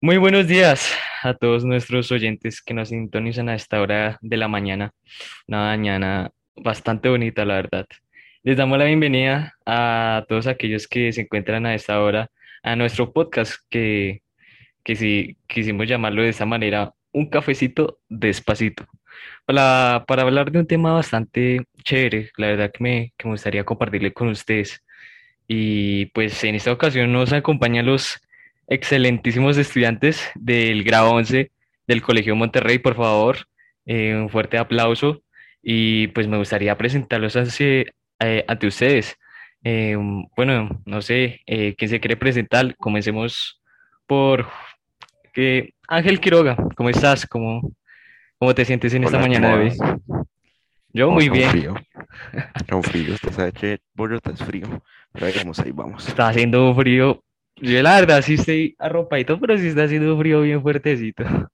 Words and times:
Muy 0.00 0.16
buenos 0.16 0.46
días 0.46 0.94
a 1.24 1.34
todos 1.34 1.64
nuestros 1.64 2.12
oyentes 2.12 2.62
que 2.62 2.72
nos 2.72 2.90
sintonizan 2.90 3.48
a 3.48 3.56
esta 3.56 3.80
hora 3.80 4.16
de 4.22 4.36
la 4.36 4.46
mañana. 4.46 4.92
Una 5.48 5.64
mañana 5.64 6.30
bastante 6.54 7.08
bonita, 7.08 7.44
la 7.44 7.54
verdad. 7.56 7.84
Les 8.44 8.56
damos 8.56 8.78
la 8.78 8.84
bienvenida 8.84 9.54
a 9.66 10.24
todos 10.28 10.46
aquellos 10.46 10.86
que 10.86 11.12
se 11.12 11.22
encuentran 11.22 11.66
a 11.66 11.74
esta 11.74 12.00
hora 12.00 12.30
a 12.62 12.76
nuestro 12.76 13.12
podcast 13.12 13.54
que, 13.70 14.22
que 14.84 14.94
si 14.94 15.36
quisimos 15.48 15.88
llamarlo 15.88 16.22
de 16.22 16.28
esta 16.28 16.46
manera, 16.46 16.92
un 17.10 17.28
cafecito 17.28 17.98
despacito. 18.08 18.86
Para, 19.46 20.04
para 20.06 20.22
hablar 20.22 20.52
de 20.52 20.60
un 20.60 20.66
tema 20.68 20.92
bastante 20.92 21.66
chévere, 21.82 22.30
la 22.36 22.46
verdad 22.46 22.70
que 22.72 22.84
me, 22.84 23.12
que 23.16 23.26
me 23.26 23.34
gustaría 23.34 23.64
compartirle 23.64 24.12
con 24.12 24.28
ustedes. 24.28 24.80
Y 25.48 26.06
pues 26.06 26.44
en 26.44 26.54
esta 26.54 26.70
ocasión 26.70 27.12
nos 27.12 27.32
acompañan 27.32 27.86
los 27.86 28.20
excelentísimos 28.68 29.56
estudiantes 29.56 30.30
del 30.34 30.84
grado 30.84 31.10
11 31.12 31.50
del 31.86 32.02
Colegio 32.02 32.36
Monterrey, 32.36 32.78
por 32.78 32.94
favor, 32.94 33.38
eh, 33.86 34.14
un 34.14 34.28
fuerte 34.28 34.58
aplauso 34.58 35.22
y 35.62 36.08
pues 36.08 36.28
me 36.28 36.36
gustaría 36.36 36.76
presentarlos 36.76 37.34
ante, 37.36 37.94
eh, 38.20 38.44
ante 38.46 38.66
ustedes. 38.66 39.16
Eh, 39.64 39.96
bueno, 40.36 40.82
no 40.84 41.02
sé, 41.02 41.40
¿quién 41.46 41.88
se 41.88 41.98
quiere 41.98 42.16
presentar? 42.16 42.76
Comencemos 42.76 43.60
por 44.06 44.46
Ángel 45.88 46.20
Quiroga, 46.20 46.56
¿cómo 46.76 46.90
estás? 46.90 47.26
¿Cómo, 47.26 47.72
cómo 48.38 48.54
te 48.54 48.64
sientes 48.64 48.92
en 48.94 49.04
esta 49.04 49.18
mañana 49.18 49.56
de 49.56 49.64
hoy? 49.64 49.72
Yo 50.92 51.10
muy 51.10 51.28
bien. 51.28 51.50
Frío. 51.50 51.74
Un 52.72 52.82
frío, 52.82 53.14
usted 53.14 53.32
sabe 53.32 53.52
que 53.52 53.78
Bogotá 53.94 54.32
es 54.32 54.42
frío, 54.42 54.82
pero 55.12 55.26
ahí 55.26 55.32
vamos, 55.36 55.58
ahí 55.60 55.70
vamos. 55.70 56.08
Está 56.08 56.28
haciendo 56.28 56.74
frío 56.74 57.22
yo 57.60 57.82
la 57.82 58.00
verdad 58.00 58.22
sí 58.22 58.34
estoy 58.34 58.74
arropadito, 58.78 59.38
pero 59.40 59.56
sí 59.56 59.68
está 59.68 59.84
haciendo 59.84 60.18
frío 60.18 60.42
bien 60.42 60.62
fuertecito. 60.62 61.24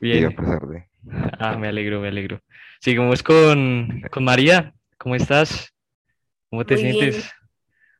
Bien. 0.00 0.26
a 0.26 0.30
pesar 0.30 0.66
de. 0.66 0.86
Ah, 1.38 1.56
me 1.56 1.68
alegro, 1.68 2.00
me 2.00 2.08
alegro. 2.08 2.40
Seguimos 2.78 3.22
con, 3.22 4.02
con 4.10 4.24
María. 4.24 4.74
¿Cómo 4.98 5.14
estás? 5.14 5.72
¿Cómo 6.50 6.64
te 6.64 6.74
Muy 6.74 6.82
sientes? 6.82 7.16
bien. 7.16 7.26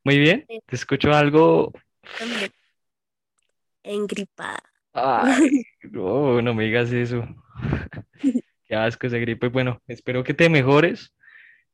Muy 0.04 0.18
bien. 0.18 0.44
Te 0.66 0.76
escucho 0.76 1.12
algo. 1.12 1.72
Engripada. 3.82 4.62
Ay, 4.92 5.62
no, 5.82 6.42
no 6.42 6.54
me 6.54 6.64
digas 6.64 6.92
eso. 6.92 7.26
Qué 8.66 8.74
asco 8.74 9.06
esa 9.06 9.18
gripe. 9.18 9.48
Bueno, 9.48 9.80
espero 9.86 10.22
que 10.24 10.34
te 10.34 10.48
mejores 10.48 11.14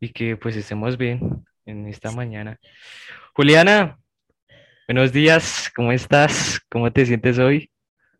y 0.00 0.10
que 0.10 0.36
pues 0.36 0.56
estemos 0.56 0.96
bien 0.96 1.44
en 1.64 1.86
esta 1.86 2.10
mañana. 2.12 2.58
Juliana, 3.34 3.98
buenos 4.88 5.12
días. 5.12 5.70
¿Cómo 5.74 5.92
estás? 5.92 6.60
¿Cómo 6.70 6.92
te 6.92 7.06
sientes 7.06 7.38
hoy? 7.38 7.70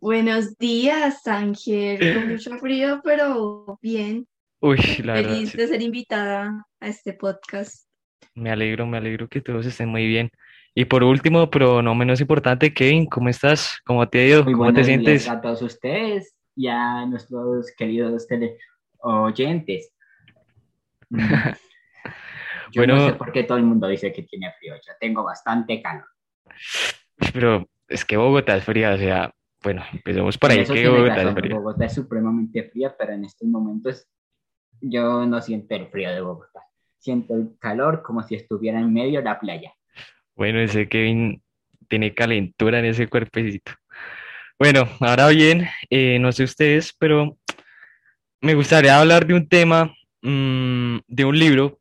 Buenos 0.00 0.56
días, 0.58 1.26
Ángel. 1.26 2.14
Con 2.14 2.28
mucho 2.32 2.56
frío, 2.58 3.00
pero 3.04 3.78
bien. 3.82 4.26
Uy, 4.60 4.78
la 5.02 5.14
verdad, 5.14 5.30
Feliz 5.34 5.50
sí. 5.50 5.58
de 5.58 5.68
ser 5.68 5.82
invitada 5.82 6.66
a 6.80 6.88
este 6.88 7.12
podcast. 7.12 7.86
Me 8.34 8.50
alegro, 8.50 8.86
me 8.86 8.98
alegro 8.98 9.28
que 9.28 9.40
todos 9.40 9.66
estén 9.66 9.88
muy 9.88 10.06
bien. 10.06 10.30
Y 10.74 10.84
por 10.84 11.02
último, 11.04 11.50
pero 11.50 11.80
no 11.82 11.94
menos 11.94 12.20
importante, 12.20 12.74
Kevin, 12.74 13.06
¿cómo 13.06 13.28
estás? 13.30 13.78
¿Cómo 13.84 14.06
te 14.08 14.20
ha 14.20 14.26
ido? 14.26 14.44
Muy 14.44 14.52
¿Cómo 14.54 14.72
te 14.72 14.84
sientes? 14.84 15.28
a 15.28 15.40
todos 15.40 15.62
ustedes 15.62 16.36
y 16.54 16.68
a 16.68 17.06
nuestros 17.06 17.72
queridos 17.76 18.26
tele 18.26 18.58
oyentes. 18.98 19.90
Mm. 21.08 21.18
Yo 22.72 22.80
Bueno. 22.82 22.96
no 22.96 23.06
sé 23.06 23.12
por 23.14 23.32
qué 23.32 23.44
todo 23.44 23.56
el 23.58 23.64
mundo 23.64 23.86
dice 23.86 24.12
que 24.12 24.24
tiene 24.24 24.52
frío. 24.58 24.74
Yo 24.74 24.92
tengo 25.00 25.22
bastante 25.24 25.80
calor. 25.80 26.04
Pero 27.32 27.68
es 27.88 28.04
que 28.04 28.16
Bogotá 28.16 28.56
es 28.56 28.64
fría, 28.64 28.92
o 28.92 28.98
sea, 28.98 29.32
bueno, 29.62 29.84
empecemos 29.92 30.38
por 30.38 30.50
ahí, 30.50 30.60
Eso 30.60 30.74
que 30.74 30.88
Bogotá 30.88 31.22
es 31.22 31.34
fría. 31.34 31.54
Bogotá 31.54 31.84
es 31.86 31.94
supremamente 31.94 32.62
fría, 32.70 32.94
pero 32.96 33.14
en 33.14 33.24
estos 33.24 33.48
momentos 33.48 34.06
yo 34.80 35.26
no 35.26 35.40
siento 35.40 35.74
el 35.74 35.88
frío 35.88 36.10
de 36.10 36.20
Bogotá. 36.20 36.60
Siento 36.98 37.34
el 37.34 37.56
calor 37.58 38.02
como 38.02 38.22
si 38.22 38.34
estuviera 38.34 38.78
en 38.78 38.92
medio 38.92 39.18
de 39.20 39.24
la 39.24 39.40
playa. 39.40 39.72
Bueno, 40.34 40.60
ese 40.60 40.88
Kevin 40.88 41.42
tiene 41.88 42.14
calentura 42.14 42.78
en 42.78 42.84
ese 42.86 43.08
cuerpecito. 43.08 43.72
Bueno, 44.58 44.88
ahora 45.00 45.28
bien, 45.28 45.66
eh, 45.90 46.18
no 46.18 46.32
sé 46.32 46.44
ustedes, 46.44 46.94
pero 46.98 47.36
me 48.40 48.54
gustaría 48.54 48.98
hablar 48.98 49.26
de 49.26 49.34
un 49.34 49.48
tema, 49.48 49.94
mm, 50.22 50.98
de 51.06 51.24
un 51.24 51.38
libro 51.38 51.78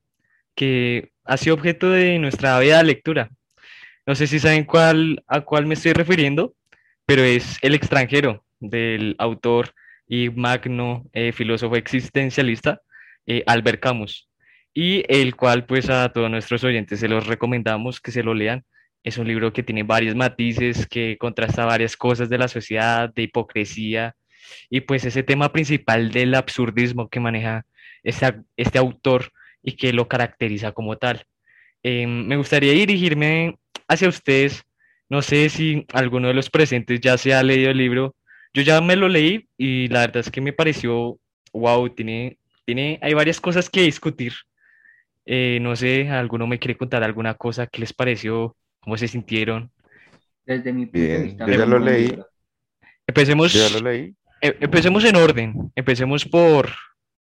que 0.55 1.11
ha 1.23 1.37
sido 1.37 1.55
objeto 1.55 1.89
de 1.89 2.17
nuestra 2.19 2.59
vida 2.59 2.77
de 2.77 2.83
lectura. 2.85 3.29
No 4.05 4.15
sé 4.15 4.27
si 4.27 4.39
saben 4.39 4.65
cuál, 4.65 5.23
a 5.27 5.41
cuál 5.41 5.65
me 5.65 5.73
estoy 5.73 5.93
refiriendo, 5.93 6.53
pero 7.05 7.23
es 7.23 7.57
El 7.61 7.73
extranjero, 7.75 8.43
del 8.59 9.15
autor 9.17 9.73
y 10.07 10.29
magno 10.29 11.05
eh, 11.13 11.31
filósofo 11.31 11.75
existencialista 11.75 12.81
eh, 13.25 13.43
Albert 13.47 13.79
Camus, 13.81 14.29
y 14.73 15.03
el 15.07 15.35
cual 15.35 15.65
pues 15.65 15.89
a 15.89 16.09
todos 16.09 16.29
nuestros 16.29 16.63
oyentes 16.63 16.99
se 16.99 17.07
los 17.07 17.25
recomendamos 17.25 17.99
que 17.99 18.11
se 18.11 18.23
lo 18.23 18.33
lean. 18.33 18.63
Es 19.03 19.17
un 19.17 19.27
libro 19.27 19.53
que 19.53 19.63
tiene 19.63 19.83
varios 19.83 20.15
matices, 20.15 20.87
que 20.87 21.17
contrasta 21.17 21.65
varias 21.65 21.95
cosas 21.97 22.29
de 22.29 22.37
la 22.37 22.47
sociedad, 22.47 23.11
de 23.13 23.23
hipocresía, 23.23 24.15
y 24.69 24.81
pues 24.81 25.05
ese 25.05 25.23
tema 25.23 25.51
principal 25.51 26.11
del 26.11 26.35
absurdismo 26.35 27.09
que 27.09 27.19
maneja 27.19 27.65
esta- 28.03 28.43
este 28.57 28.77
autor 28.77 29.31
y 29.63 29.73
que 29.75 29.93
lo 29.93 30.07
caracteriza 30.07 30.71
como 30.71 30.97
tal. 30.97 31.25
Eh, 31.87 32.07
me 32.07 32.35
gustaría 32.35 32.71
dirigirme 32.71 33.59
hacia 33.87 34.09
ustedes. 34.09 34.63
No 35.07 35.21
sé 35.21 35.49
si 35.49 35.85
alguno 35.93 36.29
de 36.29 36.33
los 36.33 36.49
presentes 36.49 36.99
ya 36.99 37.15
se 37.15 37.31
ha 37.31 37.43
leído 37.43 37.69
el 37.69 37.77
libro. 37.77 38.15
Yo 38.55 38.63
ya 38.63 38.81
me 38.81 38.95
lo 38.95 39.07
leí 39.07 39.47
y 39.55 39.87
la 39.89 39.99
verdad 39.99 40.17
es 40.21 40.31
que 40.31 40.41
me 40.41 40.51
pareció, 40.51 41.19
wow, 41.53 41.87
tiene, 41.89 42.39
tiene, 42.65 42.97
hay 43.03 43.13
varias 43.13 43.39
cosas 43.39 43.69
que 43.69 43.83
discutir. 43.83 44.33
Eh, 45.27 45.59
no 45.61 45.75
sé, 45.75 46.09
¿alguno 46.09 46.47
me 46.47 46.57
quiere 46.57 46.75
contar 46.75 47.03
alguna 47.03 47.35
cosa? 47.35 47.67
¿Qué 47.67 47.81
les 47.81 47.93
pareció? 47.93 48.55
¿Cómo 48.79 48.97
se 48.97 49.07
sintieron? 49.07 49.69
Desde 50.43 50.73
mi 50.73 50.87
punto 50.87 51.07
de 51.07 51.21
vista, 51.21 51.45
yo 51.45 51.53
ya 51.53 51.65
lo 51.67 51.77
leí. 51.77 52.17
Empecemos, 53.05 53.53
Yo 53.53 53.67
ya 53.67 53.79
lo 53.79 53.91
leí. 53.91 54.15
em- 54.41 54.55
empecemos 54.59 55.05
en 55.05 55.17
orden. 55.17 55.71
Empecemos 55.75 56.25
por, 56.25 56.69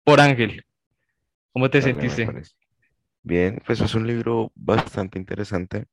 por 0.05 0.21
Ángel. 0.21 0.63
¿Cómo 1.55 1.71
te 1.71 1.81
sentiste? 1.81 2.29
Bien, 3.25 3.61
pues 3.67 3.81
es 3.81 3.95
un 3.95 4.07
libro 4.07 4.51
bastante 4.55 5.19
interesante, 5.19 5.87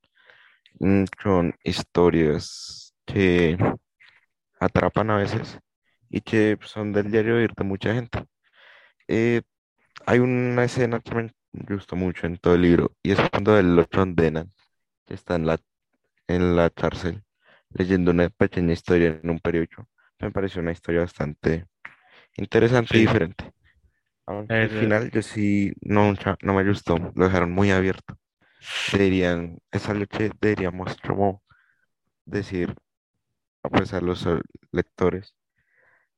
mm, 0.80 1.06
con 1.22 1.56
historias 1.64 2.94
que 3.06 3.58
atrapan 4.60 5.10
a 5.12 5.18
veces 5.18 5.60
y 6.10 6.22
que 6.22 6.58
son 6.64 6.92
del 6.94 7.12
diario 7.12 7.36
vivir 7.36 7.54
de 7.56 7.64
mucha 7.64 7.94
gente. 7.94 8.26
Eh, 9.08 9.42
hay 10.06 10.20
una 10.20 10.64
escena 10.66 11.00
que 11.02 11.16
me 11.16 11.32
gustó 11.76 11.96
mucho 11.96 12.28
en 12.28 12.38
todo 12.38 12.56
el 12.56 12.64
libro 12.64 12.94
y 13.04 13.12
es 13.14 13.20
cuando 13.32 13.58
él 13.60 13.76
lo 13.76 13.88
condenan, 13.88 14.54
que 15.06 15.16
está 15.16 15.36
en 15.36 15.46
la, 15.48 15.60
en 16.28 16.56
la 16.56 16.70
cárcel 16.70 17.24
leyendo 17.72 18.12
una 18.12 18.30
pequeña 18.30 18.74
historia 18.74 19.20
en 19.24 19.30
un 19.30 19.40
periódico. 19.40 19.88
Me 20.20 20.32
pareció 20.32 20.62
una 20.62 20.72
historia 20.74 21.02
bastante 21.02 21.68
interesante 22.38 22.98
y 22.98 23.02
diferente. 23.02 23.54
Aunque 24.30 24.62
La 24.62 24.64
al 24.64 24.70
final 24.70 25.12
yo 25.12 25.22
sí 25.22 25.74
no, 25.82 26.14
no 26.42 26.54
me 26.54 26.64
gustó, 26.68 26.98
lo 27.16 27.26
dejaron 27.26 27.52
muy 27.52 27.72
abierto. 27.72 28.18
Deberían, 28.94 29.60
es 29.72 29.90
algo 29.90 30.08
que 30.08 30.32
deberíamos 30.42 30.98
como 31.08 31.44
decir 32.26 32.76
pues, 33.64 33.94
a 33.94 34.02
los 34.02 34.26
eh, 34.28 34.40
lectores 34.72 35.36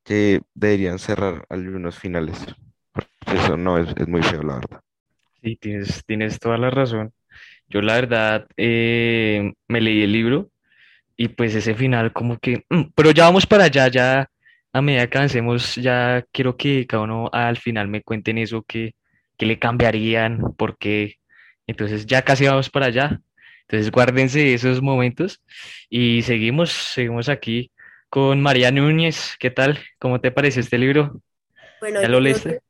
que 0.04 0.42
deberían 0.56 1.00
cerrar 1.00 1.46
algunos 1.50 2.00
finales. 2.00 2.38
Porque 2.94 3.38
eso 3.44 3.58
no 3.58 3.78
es, 3.80 3.90
es 3.98 4.08
muy 4.08 4.24
feo, 4.24 4.44
la 4.44 4.56
verdad. 4.56 4.82
Sí, 5.42 5.56
tienes, 5.58 6.04
tienes 6.06 6.40
toda 6.40 6.58
la 6.58 6.70
razón. 6.70 7.14
Yo 7.70 7.82
la 7.82 7.96
verdad 7.96 8.48
eh, 8.58 9.54
me 9.70 9.82
leí 9.82 10.04
el 10.04 10.12
libro 10.14 10.52
y 11.18 11.30
pues 11.30 11.56
ese 11.56 11.76
final 11.76 12.14
como 12.14 12.40
que, 12.40 12.66
mm, 12.70 12.92
pero 12.96 13.12
ya 13.12 13.26
vamos 13.26 13.48
para 13.48 13.66
allá, 13.66 13.88
ya 13.90 14.30
a 14.74 14.82
medida 14.82 15.10
que 15.10 15.18
avancemos, 15.18 15.76
ya 15.76 16.26
quiero 16.32 16.56
que 16.56 16.88
cada 16.88 17.04
uno 17.04 17.30
al 17.34 17.58
final 17.58 17.88
me 17.88 18.02
cuenten 18.02 18.38
eso, 18.38 18.64
que, 18.64 18.96
que 19.38 19.46
le 19.46 19.60
cambiarían, 19.60 20.54
por 20.58 20.78
qué. 20.78 21.16
Entonces 21.68 22.06
ya 22.06 22.22
casi 22.22 22.46
vamos 22.46 22.70
para 22.70 22.88
allá. 22.88 23.20
Entonces 23.62 23.92
guárdense 23.92 24.54
esos 24.54 24.82
momentos 24.82 25.42
y 25.90 26.22
seguimos, 26.24 26.72
seguimos 26.72 27.30
aquí 27.30 27.72
con 28.10 28.42
María 28.42 28.72
Núñez. 28.72 29.36
¿Qué 29.40 29.50
tal? 29.50 29.80
¿Cómo 30.00 30.20
te 30.20 30.32
pareció 30.32 30.62
este 30.62 30.78
libro? 30.78 31.22
Bueno, 31.80 32.02
¿Ya 32.02 32.08
lo 32.08 32.20
leíste? 32.20 32.62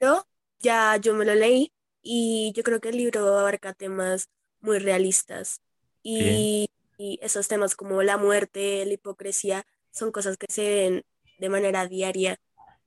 libro 0.00 0.26
ya 0.60 0.96
yo 0.96 1.14
me 1.14 1.24
lo 1.24 1.34
leí 1.34 1.72
y 2.02 2.52
yo 2.54 2.62
creo 2.62 2.80
que 2.80 2.88
el 2.88 2.96
libro 2.96 3.38
abarca 3.38 3.74
temas 3.74 4.28
muy 4.60 4.78
realistas 4.78 5.60
y, 6.02 6.68
y 6.98 7.18
esos 7.22 7.48
temas 7.48 7.76
como 7.76 8.02
la 8.02 8.16
muerte, 8.16 8.84
la 8.86 8.92
hipocresía, 8.92 9.66
son 9.90 10.10
cosas 10.10 10.36
que 10.36 10.46
se 10.48 10.68
ven 10.68 11.04
de 11.38 11.48
manera 11.48 11.86
diaria 11.88 12.38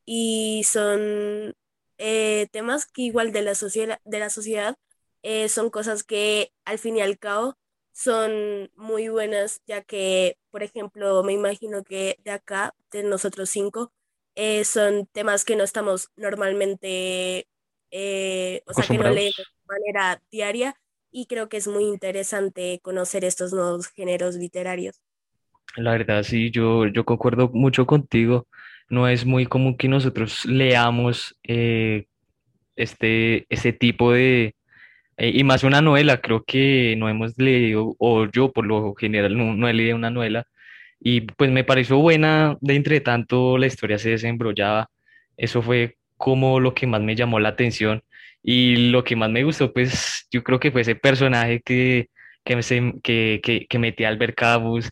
y 0.06 0.64
son 0.66 1.56
eh, 1.98 2.48
temas 2.52 2.86
que 2.86 3.04
igual 3.04 3.32
de 3.32 3.42
la 3.44 3.56
sociedad, 3.56 4.00
de 4.06 4.20
la 4.20 4.30
sociedad 4.30 4.78
eh, 5.24 5.50
son 5.50 5.70
cosas 5.70 6.04
que 6.04 6.52
al 6.66 6.80
fin 6.80 6.98
y 6.98 7.02
al 7.02 7.18
cabo 7.20 7.56
son 7.94 8.72
muy 8.76 9.10
buenas, 9.10 9.62
ya 9.66 9.82
que, 9.84 10.38
por 10.52 10.64
ejemplo, 10.64 11.24
me 11.24 11.34
imagino 11.34 11.84
que 11.84 12.18
de 12.24 12.32
acá, 12.32 12.76
de 12.92 13.04
nosotros 13.04 13.50
cinco, 13.50 13.92
eh, 14.36 14.64
son 14.66 15.08
temas 15.08 15.44
que 15.46 15.56
no 15.56 15.64
estamos 15.64 16.10
normalmente, 16.16 17.48
eh, 17.92 18.62
o 18.68 18.74
sea, 18.74 18.86
que 18.86 19.00
no 19.00 19.10
leemos 19.10 19.36
de 19.36 19.66
manera 19.68 20.22
diaria 20.32 20.76
y 21.12 21.26
creo 21.26 21.50
que 21.50 21.58
es 21.58 21.68
muy 21.68 21.86
interesante 21.86 22.80
conocer 22.84 23.26
estos 23.26 23.52
nuevos 23.54 23.88
géneros 23.88 24.36
literarios. 24.36 25.02
La 25.76 25.92
verdad, 25.92 26.24
sí, 26.24 26.50
yo, 26.52 26.88
yo 26.88 27.06
concuerdo 27.06 27.50
mucho 27.54 27.86
contigo. 27.86 28.48
No 28.90 29.08
es 29.08 29.26
muy 29.26 29.46
común 29.46 29.78
que 29.78 29.88
nosotros 29.88 30.46
leamos 30.46 31.38
eh, 31.44 32.06
este, 32.76 33.46
este 33.50 33.74
tipo 33.74 34.14
de, 34.14 34.56
eh, 35.18 35.32
y 35.34 35.44
más 35.46 35.64
una 35.64 35.82
novela, 35.82 36.22
creo 36.22 36.44
que 36.46 36.96
no 36.98 37.10
hemos 37.10 37.38
leído, 37.38 37.96
o 38.00 38.26
yo 38.28 38.52
por 38.54 38.66
lo 38.68 38.96
general 38.96 39.38
no, 39.60 39.68
he 39.70 39.74
leído 39.74 39.96
una 39.98 40.12
novela, 40.12 40.46
y 41.00 41.22
pues 41.22 41.52
me 41.52 41.64
pareció 41.64 41.98
buena, 42.00 42.58
de 42.62 42.76
entre 42.76 43.02
tanto 43.02 43.58
la 43.58 43.68
historia 43.68 43.98
se 44.00 44.12
desembrollaba, 44.12 44.90
eso 45.38 45.62
fue 45.62 45.98
como 46.18 46.60
lo 46.60 46.74
que 46.74 46.88
más 46.88 47.02
me 47.02 47.16
llamó 47.16 47.40
la 47.40 47.50
atención, 47.50 48.02
y 48.44 48.92
lo 48.92 49.04
que 49.04 49.16
más 49.16 49.30
me 49.30 49.44
gustó, 49.44 49.74
pues 49.74 50.28
yo 50.32 50.44
creo 50.44 50.60
que 50.60 50.72
fue 50.72 50.82
ese 50.82 50.96
personaje 50.96 51.62
que, 51.62 52.10
que, 52.44 52.62
se- 52.64 52.94
que, 53.04 53.40
que, 53.44 53.68
que 53.68 53.80
metía 53.80 54.10
Albert 54.10 54.36
Camus, 54.36 54.90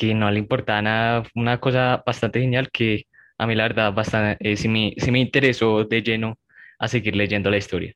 que 0.00 0.14
no 0.14 0.30
le 0.30 0.38
importaba 0.38 0.80
nada, 0.80 1.22
una 1.34 1.60
cosa 1.60 2.02
bastante 2.06 2.40
genial 2.40 2.70
que 2.72 3.04
a 3.36 3.46
mí 3.46 3.54
la 3.54 3.64
verdad 3.64 3.92
bastante, 3.92 4.38
eh, 4.40 4.56
sí 4.56 4.66
me, 4.66 4.94
sí 4.96 5.10
me 5.10 5.20
interesó 5.20 5.84
de 5.84 6.02
lleno 6.02 6.38
a 6.78 6.88
seguir 6.88 7.14
leyendo 7.14 7.50
la 7.50 7.58
historia. 7.58 7.92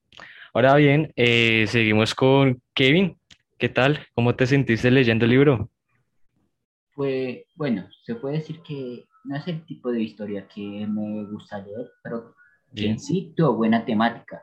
Ahora 0.52 0.74
bien, 0.76 1.10
eh, 1.16 1.64
seguimos 1.66 2.14
con 2.14 2.60
Kevin. 2.74 3.16
¿Qué 3.56 3.70
tal? 3.70 4.06
¿Cómo 4.14 4.34
te 4.36 4.46
sentiste 4.46 4.90
leyendo 4.90 5.24
el 5.24 5.30
libro? 5.30 5.70
Pues 6.94 7.44
bueno, 7.54 7.88
se 8.02 8.16
puede 8.16 8.36
decir 8.36 8.60
que 8.60 9.06
no 9.24 9.36
es 9.36 9.48
el 9.48 9.64
tipo 9.64 9.90
de 9.90 10.02
historia 10.02 10.46
que 10.46 10.60
me 10.86 11.24
gusta 11.24 11.58
leer, 11.60 11.90
pero 12.02 12.34
Bien. 12.70 12.92
en 12.92 12.98
sí 12.98 13.32
tuvo 13.34 13.54
buena 13.54 13.82
temática, 13.86 14.42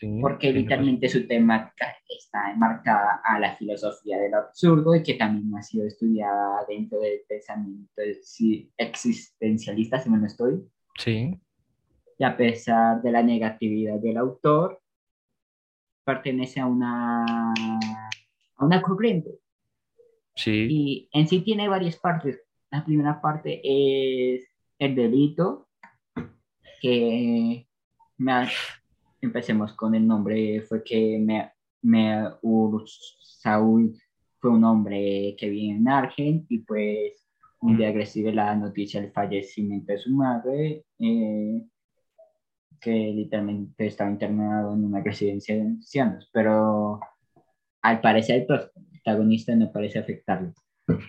Sí, 0.00 0.18
porque 0.20 0.52
literalmente 0.52 1.08
su 1.08 1.24
temática 1.28 1.86
está 2.08 2.50
enmarcada 2.50 3.20
a 3.22 3.38
la 3.38 3.54
filosofía 3.54 4.18
del 4.18 4.34
absurdo 4.34 4.92
y 4.96 5.04
que 5.04 5.14
también 5.14 5.54
ha 5.56 5.62
sido 5.62 5.86
estudiada 5.86 6.64
dentro 6.68 6.98
del 6.98 7.20
pensamiento 7.28 8.02
existencialista, 8.76 10.00
si 10.00 10.10
no 10.10 10.26
estoy, 10.26 10.60
Sí, 10.98 11.40
y 12.18 12.24
a 12.24 12.36
pesar 12.36 13.02
de 13.02 13.12
la 13.12 13.22
negatividad 13.22 14.00
del 14.00 14.16
autor, 14.16 14.80
pertenece 16.04 16.58
a 16.58 16.66
una, 16.66 17.24
a 18.56 18.64
una 18.64 18.82
corriente. 18.82 19.30
sí, 20.34 20.66
Y 20.70 21.08
en 21.12 21.28
sí 21.28 21.40
tiene 21.42 21.68
varias 21.68 21.96
partes. 21.96 22.40
La 22.70 22.84
primera 22.84 23.20
parte 23.20 23.60
es 23.62 24.44
el 24.80 24.96
delito, 24.96 25.68
que 26.80 27.66
me 28.18 28.32
ha- 28.32 28.48
empecemos 29.24 29.72
con 29.74 29.94
el 29.94 30.06
nombre, 30.06 30.62
fue 30.62 30.82
que 30.82 31.18
me, 31.18 31.52
me 31.82 32.28
Saúl 33.20 33.96
fue 34.38 34.50
un 34.50 34.64
hombre 34.64 35.34
que 35.38 35.48
vive 35.48 35.76
en 35.76 35.88
Argen 35.88 36.46
y 36.48 36.58
pues 36.58 37.24
un 37.60 37.78
día 37.78 37.92
recibe 37.92 38.32
la 38.32 38.54
noticia 38.54 39.00
del 39.00 39.10
fallecimiento 39.10 39.92
de 39.92 39.98
su 39.98 40.10
madre, 40.10 40.84
eh, 40.98 41.62
que 42.78 42.90
literalmente 42.90 43.86
estaba 43.86 44.10
internado 44.10 44.74
en 44.74 44.84
una 44.84 45.02
residencia 45.02 45.54
de 45.54 45.62
ancianos, 45.62 46.28
pero 46.30 47.00
al 47.80 48.00
parecer 48.02 48.40
el 48.40 48.46
protagonista 48.46 49.54
no 49.56 49.72
parece 49.72 49.98
afectarlo. 49.98 50.52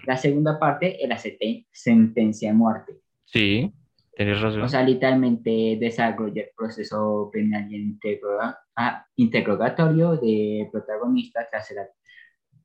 La 0.08 0.16
segunda 0.16 0.58
parte 0.58 1.04
es 1.04 1.10
la 1.10 1.18
sentencia 1.72 2.52
de 2.52 2.56
muerte. 2.56 2.94
sí, 3.26 3.74
tienes 4.16 4.42
razón. 4.42 4.64
O 4.64 4.68
sea, 4.68 4.84
literalmente 4.84 5.78
desarrolla 5.80 6.44
el 6.44 6.50
proceso 6.56 7.30
penal 7.32 7.72
y 7.72 7.78
interroga- 7.78 8.60
ah, 8.76 9.06
interrogatorio 9.16 10.18
de 10.18 10.70
protagonista 10.72 11.48
que 11.52 11.62
será 11.62 11.88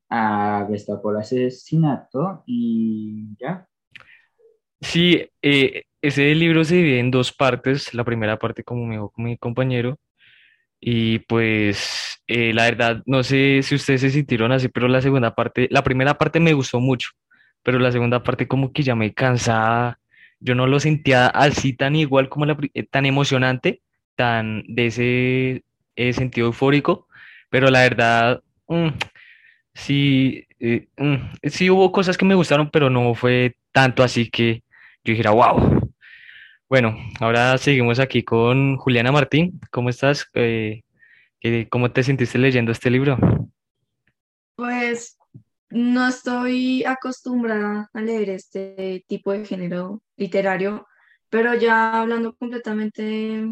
arrestado 0.09 1.01
por 1.03 1.17
asesinato 1.19 2.43
y 2.47 3.37
ya. 3.41 3.67
Sí, 4.81 5.29
eh, 5.43 5.85
ese 6.03 6.35
libro 6.35 6.65
se 6.65 6.77
divide 6.77 7.01
en 7.01 7.11
dos 7.11 7.33
partes. 7.33 7.95
La 7.95 8.05
primera 8.05 8.39
parte, 8.39 8.65
como 8.65 8.87
me 8.87 8.95
dijo 8.97 9.13
mi 9.19 9.37
compañero, 9.39 9.99
y 10.81 11.21
pues 11.21 12.23
eh, 12.27 12.53
la 12.55 12.65
verdad, 12.65 13.03
no 13.07 13.23
sé 13.23 13.63
si 13.63 13.77
ustedes 13.77 14.03
se 14.03 14.11
sintieron 14.11 14.53
así, 14.53 14.69
pero 14.69 14.89
la 14.89 15.03
segunda 15.03 15.35
parte, 15.37 15.69
la 15.71 15.85
primera 15.85 16.15
parte 16.19 16.41
me 16.41 16.55
gustó 16.55 16.81
mucho, 16.81 17.11
pero 17.63 17.79
la 17.79 17.93
segunda 17.93 18.23
parte 18.25 18.49
como 18.49 18.73
que 18.73 18.83
ya 18.83 18.97
me 18.97 19.15
cansaba. 19.15 20.00
Yo 20.41 20.55
no 20.55 20.67
lo 20.67 20.81
sentía 20.81 21.27
así 21.27 21.73
tan 21.75 21.97
igual 21.97 22.29
como 22.29 22.47
la, 22.47 22.57
eh, 22.75 22.83
tan 22.85 23.07
emocionante, 23.07 23.83
tan 24.17 24.65
de 24.67 24.87
ese 24.87 25.65
eh, 25.97 26.13
sentido 26.13 26.49
eufórico, 26.49 27.09
pero 27.51 27.71
la 27.71 27.81
verdad, 27.83 28.43
mm, 28.69 28.89
sí, 29.75 30.47
eh, 30.59 30.89
mm, 30.97 31.17
sí 31.45 31.71
hubo 31.71 31.93
cosas 31.93 32.17
que 32.17 32.25
me 32.25 32.35
gustaron, 32.35 32.71
pero 32.71 32.91
no 32.91 33.15
fue 33.15 33.57
tanto 33.73 34.03
así 34.03 34.31
que 34.31 34.63
yo 35.05 35.13
dijera, 35.13 35.31
wow. 35.33 35.93
Bueno, 36.69 36.97
ahora 37.21 37.59
seguimos 37.59 37.99
aquí 37.99 38.23
con 38.23 38.77
Juliana 38.77 39.11
Martín. 39.13 39.61
¿Cómo 39.71 39.91
estás? 39.91 40.27
¿cómo 41.71 41.91
te 41.91 42.03
sentiste 42.03 42.39
leyendo 42.39 42.71
este 42.71 42.91
libro? 42.91 43.19
Pues 44.55 45.20
no 45.71 46.09
estoy 46.09 46.85
acostumbrada 46.85 47.89
a 47.93 48.01
leer 48.03 48.31
este 48.31 49.05
tipo 49.09 49.33
de 49.33 49.45
género 49.47 50.03
literario, 50.17 50.87
pero 51.29 51.55
ya 51.55 52.01
hablando 52.01 52.35
completamente 52.37 53.47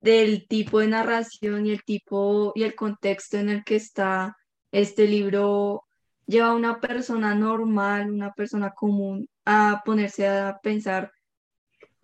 del 0.00 0.46
tipo 0.48 0.80
de 0.80 0.88
narración 0.88 1.66
y 1.66 1.72
el 1.72 1.84
tipo 1.84 2.52
y 2.54 2.64
el 2.64 2.74
contexto 2.74 3.38
en 3.38 3.48
el 3.50 3.64
que 3.64 3.76
está 3.76 4.36
este 4.72 5.06
libro, 5.06 5.84
lleva 6.26 6.48
a 6.48 6.54
una 6.54 6.80
persona 6.80 7.34
normal, 7.34 8.10
una 8.10 8.32
persona 8.32 8.70
común, 8.72 9.28
a 9.44 9.82
ponerse 9.84 10.28
a 10.28 10.58
pensar, 10.62 11.12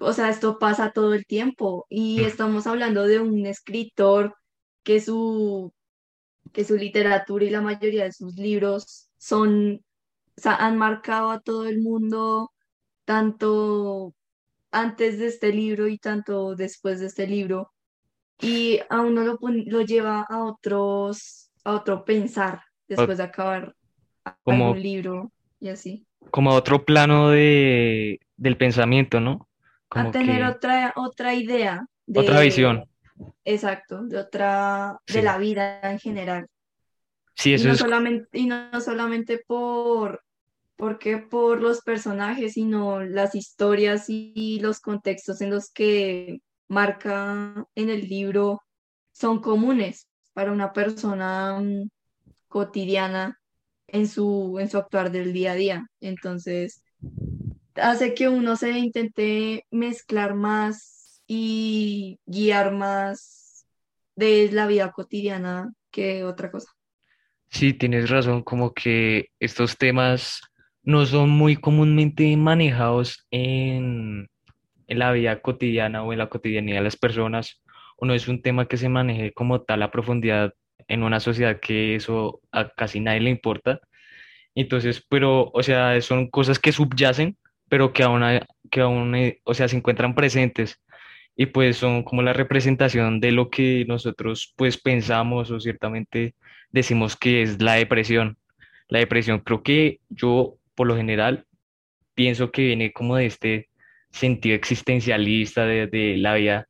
o 0.01 0.13
sea, 0.13 0.31
esto 0.31 0.59
pasa 0.59 0.93
todo 0.93 1.15
el 1.15 1.27
tiempo 1.27 1.87
y 1.89 2.21
Mm. 2.23 2.27
estamos 2.27 2.67
hablando 2.67 3.05
de 3.07 3.21
un 3.21 3.47
escritor 3.47 4.35
que 4.83 5.01
su 5.01 5.73
que 6.53 6.65
su 6.65 6.77
literatura 6.77 7.45
y 7.45 7.51
la 7.51 7.61
mayoría 7.61 8.05
de 8.05 8.13
sus 8.13 8.35
libros 8.37 9.08
son, 9.19 9.85
o 10.37 10.41
sea, 10.41 10.55
han 10.57 10.77
marcado 10.77 11.31
a 11.31 11.41
todo 11.41 11.67
el 11.67 11.81
mundo, 11.81 12.53
tanto 13.05 14.15
antes 14.71 15.19
de 15.19 15.27
este 15.27 15.53
libro 15.53 15.89
y 15.89 15.99
tanto 15.99 16.55
después 16.55 17.01
de 17.01 17.07
este 17.07 17.27
libro, 17.27 17.73
y 18.41 18.81
a 18.89 19.01
uno 19.01 19.23
lo, 19.23 19.39
lo 19.41 19.81
lleva 19.83 20.25
a 20.29 20.45
otros, 20.45 21.51
a 21.65 21.73
otro 21.73 22.05
pensar 22.05 22.63
después 22.87 23.19
de 23.19 23.25
acabar 23.25 23.75
Como, 24.45 24.69
algún 24.69 24.83
libro 24.83 25.33
y 25.61 25.69
así. 25.69 26.07
como 26.31 26.53
a 26.53 26.55
otro 26.55 26.85
plano 26.85 27.31
de, 27.31 28.21
del 28.37 28.57
pensamiento, 28.57 29.21
¿no? 29.21 29.49
A 29.91 30.11
tener 30.11 30.43
que 30.43 30.49
otra, 30.49 30.93
otra 30.97 31.35
idea 31.35 31.87
otra 32.15 32.41
visión. 32.41 32.85
exacto, 33.45 34.05
de 34.05 34.19
otra, 34.19 34.99
de 35.07 35.23
la 35.23 35.39
vida 35.39 35.81
en 35.83 35.99
general. 35.99 36.47
Sí, 37.39 37.55
Y 37.55 37.63
no 37.63 37.73
es, 37.73 37.79
solamente, 37.79 38.29
y 38.37 38.47
no 38.47 38.81
solamente 38.81 39.39
por, 39.47 40.25
porque 40.75 41.19
por 41.19 41.61
los 41.61 41.83
personajes, 41.83 42.55
sino 42.55 43.05
las 43.05 43.37
historias 43.37 44.07
y 44.09 44.59
los 44.61 44.81
contextos 44.81 45.41
en 45.41 45.51
los 45.51 45.71
que 45.71 46.41
marca 46.67 47.65
en 47.77 47.91
el 47.91 48.09
libro 48.09 48.63
son 49.13 49.41
comunes 49.41 50.09
para 50.33 50.51
una 50.51 50.73
persona 50.73 51.61
mm, 51.61 51.89
cotidiana 52.49 53.39
en 53.87 54.09
su, 54.09 54.59
en 54.59 54.69
su 54.69 54.77
actuar 54.77 55.13
del 55.13 55.33
día 55.33 55.53
a 55.53 55.55
día. 55.55 55.87
Entonces, 56.01 56.83
hace 57.77 58.15
que 58.15 58.29
uno 58.29 58.57
se 58.57 58.71
intente 58.71 59.65
mezclar 59.71 60.35
más 60.35 61.23
y 61.29 62.19
guiar 62.27 62.73
más 62.73 63.65
de 64.17 64.51
la 64.51 64.67
vida 64.67 64.91
cotidiana 64.91 65.73
que 65.93 66.25
otra 66.25 66.51
cosa. 66.51 66.78
Sí, 67.51 67.73
tienes 67.75 68.11
razón, 68.11 68.43
como 68.43 68.73
que 68.75 69.29
estos 69.41 69.77
temas 69.77 70.41
no 70.83 71.07
son 71.07 71.31
muy 71.31 71.57
comúnmente 71.57 72.37
manejados 72.37 73.27
en, 73.31 74.29
en 74.89 74.99
la 74.99 75.13
vida 75.13 75.41
cotidiana 75.43 76.03
o 76.05 76.13
en 76.13 76.19
la 76.21 76.29
cotidianidad 76.31 76.79
de 76.79 76.85
las 76.85 76.97
personas, 76.97 77.63
o 77.99 78.07
no 78.07 78.15
es 78.15 78.29
un 78.29 78.43
tema 78.43 78.67
que 78.69 78.77
se 78.77 78.89
maneje 78.89 79.33
como 79.33 79.63
tal 79.63 79.83
a 79.83 79.91
profundidad 79.91 80.55
en 80.89 81.03
una 81.05 81.21
sociedad 81.21 81.61
que 81.61 81.97
eso 81.97 82.41
a 82.53 82.71
casi 82.71 83.01
nadie 83.01 83.21
le 83.21 83.31
importa. 83.31 83.81
Entonces, 84.55 85.05
pero, 85.09 85.51
o 85.53 85.63
sea, 85.63 86.01
son 86.01 86.29
cosas 86.31 86.59
que 86.59 86.73
subyacen, 86.73 87.37
pero 87.69 87.93
que 87.93 88.03
aún, 88.03 88.23
hay- 88.23 88.41
que 88.71 88.81
aún, 88.81 89.15
eh, 89.15 89.41
o 89.45 89.55
sea, 89.55 89.69
se 89.69 89.77
encuentran 89.77 90.15
presentes 90.15 90.81
y 91.37 91.47
pues 91.47 91.77
son 91.77 92.03
como 92.05 92.23
la 92.23 92.33
representación 92.33 93.21
de 93.21 93.33
lo 93.33 93.51
que 93.51 93.85
nosotros 93.89 94.55
pues 94.57 94.79
pensamos 94.81 95.51
o 95.51 95.61
ciertamente 95.61 96.35
decimos 96.71 97.17
que 97.17 97.43
es 97.43 97.61
la 97.63 97.75
depresión. 97.75 98.37
La 98.89 98.99
depresión 98.99 99.41
creo 99.41 99.63
que 99.63 100.01
yo 100.09 100.57
por 100.75 100.87
lo 100.87 100.97
general 100.97 101.47
pienso 102.15 102.51
que 102.51 102.63
viene 102.63 102.93
como 102.93 103.17
de 103.17 103.27
este 103.27 103.69
sentido 104.11 104.57
existencialista 104.57 105.67
de, 105.67 106.17
la 106.19 106.35
vida. 106.35 106.69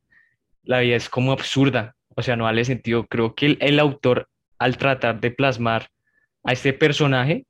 La 0.62 0.81
vida 0.81 0.97
es 0.97 1.09
como 1.09 1.33
absurda, 1.33 1.95
o 2.14 2.23
sea, 2.23 2.37
no 2.37 2.45
vale 2.45 2.64
sentido. 2.64 3.07
Creo 3.07 3.35
que 3.35 3.47
el, 3.47 3.59
el 3.61 3.78
autor 3.78 4.28
al 4.59 4.76
tratar 4.76 5.21
de 5.21 5.31
plasmar 5.31 5.88
a 6.45 6.52
este 6.52 6.73
personaje 6.73 7.47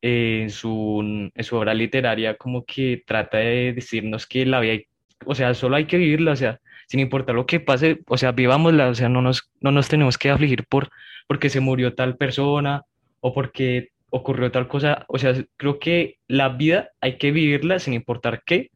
eh, 0.00 0.42
en, 0.42 0.50
su, 0.50 1.30
en 1.34 1.44
su 1.44 1.56
obra 1.56 1.74
literaria 1.74 2.36
como 2.36 2.64
que 2.64 3.02
trata 3.04 3.38
de 3.38 3.72
decirnos 3.72 4.26
que 4.26 4.46
la 4.46 4.60
vida, 4.60 4.80
o 5.24 5.34
sea, 5.34 5.54
solo 5.54 5.76
hay 5.76 5.86
que 5.86 5.96
vivirla, 5.96 6.32
o 6.32 6.36
sea, 6.36 6.60
sin 6.88 7.00
importar 7.00 7.34
lo 7.34 7.46
que 7.46 7.60
pase, 7.60 8.00
o 8.06 8.16
sea, 8.18 8.32
vivámosla, 8.32 8.88
o 8.88 8.94
sea, 8.94 9.08
no 9.08 9.22
nos, 9.22 9.50
no 9.60 9.70
nos 9.70 9.88
tenemos 9.88 10.18
que 10.18 10.30
afligir 10.30 10.64
por 10.66 10.90
porque 11.28 11.50
se 11.50 11.60
murió 11.60 11.94
tal 11.94 12.16
persona 12.16 12.84
o 13.20 13.34
porque 13.34 13.90
ocurrió 14.10 14.50
tal 14.50 14.66
cosa, 14.66 15.04
o 15.08 15.18
sea, 15.18 15.34
creo 15.56 15.78
que 15.78 16.18
la 16.26 16.48
vida 16.48 16.90
hay 17.00 17.18
que 17.18 17.30
vivirla 17.30 17.78
sin 17.78 17.92
importar 17.94 18.42
qué, 18.44 18.70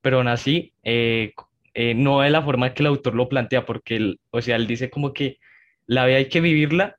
pero 0.00 0.16
aún 0.16 0.28
así, 0.28 0.72
eh, 0.82 1.34
eh, 1.74 1.94
no 1.94 2.20
de 2.20 2.30
la 2.30 2.42
forma 2.42 2.72
que 2.74 2.82
el 2.82 2.86
autor 2.86 3.14
lo 3.14 3.28
plantea, 3.28 3.66
porque, 3.66 3.96
él, 3.96 4.20
o 4.30 4.40
sea, 4.40 4.56
él 4.56 4.66
dice 4.66 4.88
como 4.88 5.12
que 5.12 5.38
la 5.86 6.06
vida 6.06 6.16
hay 6.16 6.28
que 6.28 6.40
vivirla 6.40 6.96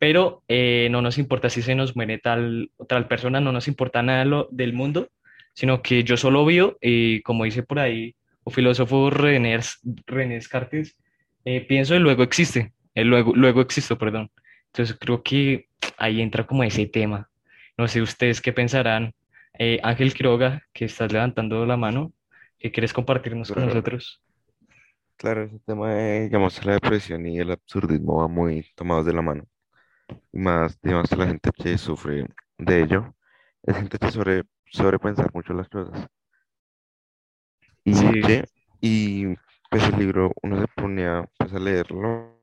pero 0.00 0.42
eh, 0.48 0.88
no 0.90 1.02
nos 1.02 1.18
importa 1.18 1.50
si 1.50 1.60
se 1.60 1.74
nos 1.74 1.94
muere 1.94 2.16
tal, 2.16 2.70
tal 2.88 3.06
persona, 3.06 3.38
no 3.38 3.52
nos 3.52 3.68
importa 3.68 4.02
nada 4.02 4.24
lo, 4.24 4.48
del 4.50 4.72
mundo, 4.72 5.10
sino 5.52 5.82
que 5.82 6.04
yo 6.04 6.16
solo 6.16 6.46
vivo 6.46 6.78
y 6.80 7.20
como 7.20 7.44
dice 7.44 7.62
por 7.62 7.80
ahí 7.80 8.14
filósofo 8.50 9.10
René, 9.10 9.58
René 10.06 10.34
Descartes, 10.34 10.96
eh, 11.44 11.60
pienso 11.66 11.94
y 11.94 11.98
luego 11.98 12.22
existe, 12.22 12.72
el 12.94 13.08
luego, 13.08 13.34
luego 13.34 13.60
existo, 13.60 13.98
perdón. 13.98 14.30
Entonces 14.66 14.96
creo 14.98 15.22
que 15.22 15.68
ahí 15.96 16.20
entra 16.20 16.46
como 16.46 16.62
ese 16.62 16.86
tema. 16.86 17.28
No 17.76 17.88
sé 17.88 18.02
ustedes 18.02 18.40
qué 18.40 18.52
pensarán. 18.52 19.14
Eh, 19.58 19.80
Ángel 19.82 20.14
Quiroga, 20.14 20.62
que 20.72 20.84
estás 20.84 21.12
levantando 21.12 21.66
la 21.66 21.76
mano, 21.76 22.12
¿qué 22.58 22.70
quieres 22.70 22.92
compartirnos 22.92 23.50
con 23.50 23.66
nosotros? 23.66 24.22
Claro, 25.16 25.44
ese 25.44 25.58
tema 25.66 25.92
de, 25.92 26.22
digamos, 26.22 26.64
la 26.64 26.74
depresión 26.74 27.26
y 27.26 27.38
el 27.38 27.50
absurdismo 27.50 28.16
va 28.20 28.28
muy 28.28 28.66
tomados 28.74 29.04
de 29.04 29.12
la 29.12 29.22
mano. 29.22 29.44
más, 30.32 30.80
digamos, 30.82 31.10
la 31.16 31.26
gente 31.26 31.50
que 31.52 31.78
sufre 31.78 32.26
de 32.58 32.82
ello, 32.82 33.14
es 33.62 33.76
gente 33.76 33.98
que 33.98 34.10
sobre, 34.10 34.44
sobrepensar 34.66 35.30
mucho 35.34 35.52
las 35.52 35.68
cosas. 35.68 36.08
Y 37.90 37.94
Sí, 37.94 38.42
y 38.80 39.26
pues 39.70 39.84
el 39.84 39.98
libro, 39.98 40.32
uno 40.42 40.60
se 40.60 40.68
pone 40.68 41.06
a, 41.06 41.28
pues, 41.38 41.52
a 41.52 41.58
leerlo. 41.58 42.40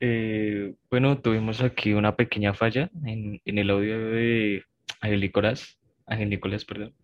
eh, 0.00 0.74
bueno, 0.90 1.20
tuvimos 1.20 1.60
aquí 1.60 1.92
una 1.92 2.16
pequeña 2.16 2.54
falla 2.54 2.90
en, 3.04 3.40
en 3.44 3.58
el 3.58 3.70
audio 3.70 3.98
de 4.10 4.64
Ángel 5.00 5.20
Nicolás, 5.20 5.78
Ángel 6.06 6.30
Nicolás, 6.30 6.64
perdón. 6.64 6.94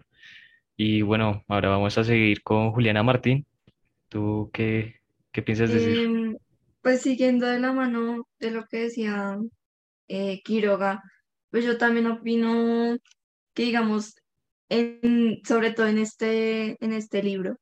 Y 0.77 1.03
bueno, 1.03 1.45
ahora 1.49 1.71
vamos 1.71 1.99
a 1.99 2.05
seguir 2.05 2.43
con 2.43 2.73
Juliana 2.73 3.03
Martín. 3.03 3.47
¿Tú 4.09 4.51
qué, 4.53 4.97
qué 5.33 5.43
piensas 5.43 5.73
decir? 5.73 5.99
Em, 5.99 6.37
pues 6.83 7.03
siguiendo 7.03 7.47
de 7.47 7.59
la 7.61 7.73
mano 7.73 8.29
de 8.39 8.51
lo 8.51 8.65
que 8.67 8.79
decía 8.79 9.39
eh, 10.09 10.43
Quiroga, 10.45 11.03
pues 11.51 11.65
yo 11.65 11.79
también 11.79 12.07
opino 12.07 12.97
que 13.55 13.65
digamos, 13.65 14.17
en, 14.75 15.41
sobre 15.45 15.73
todo 15.73 15.87
en 15.87 15.99
este, 15.99 16.77
en 16.85 16.93
este 16.93 17.23
libro, 17.23 17.57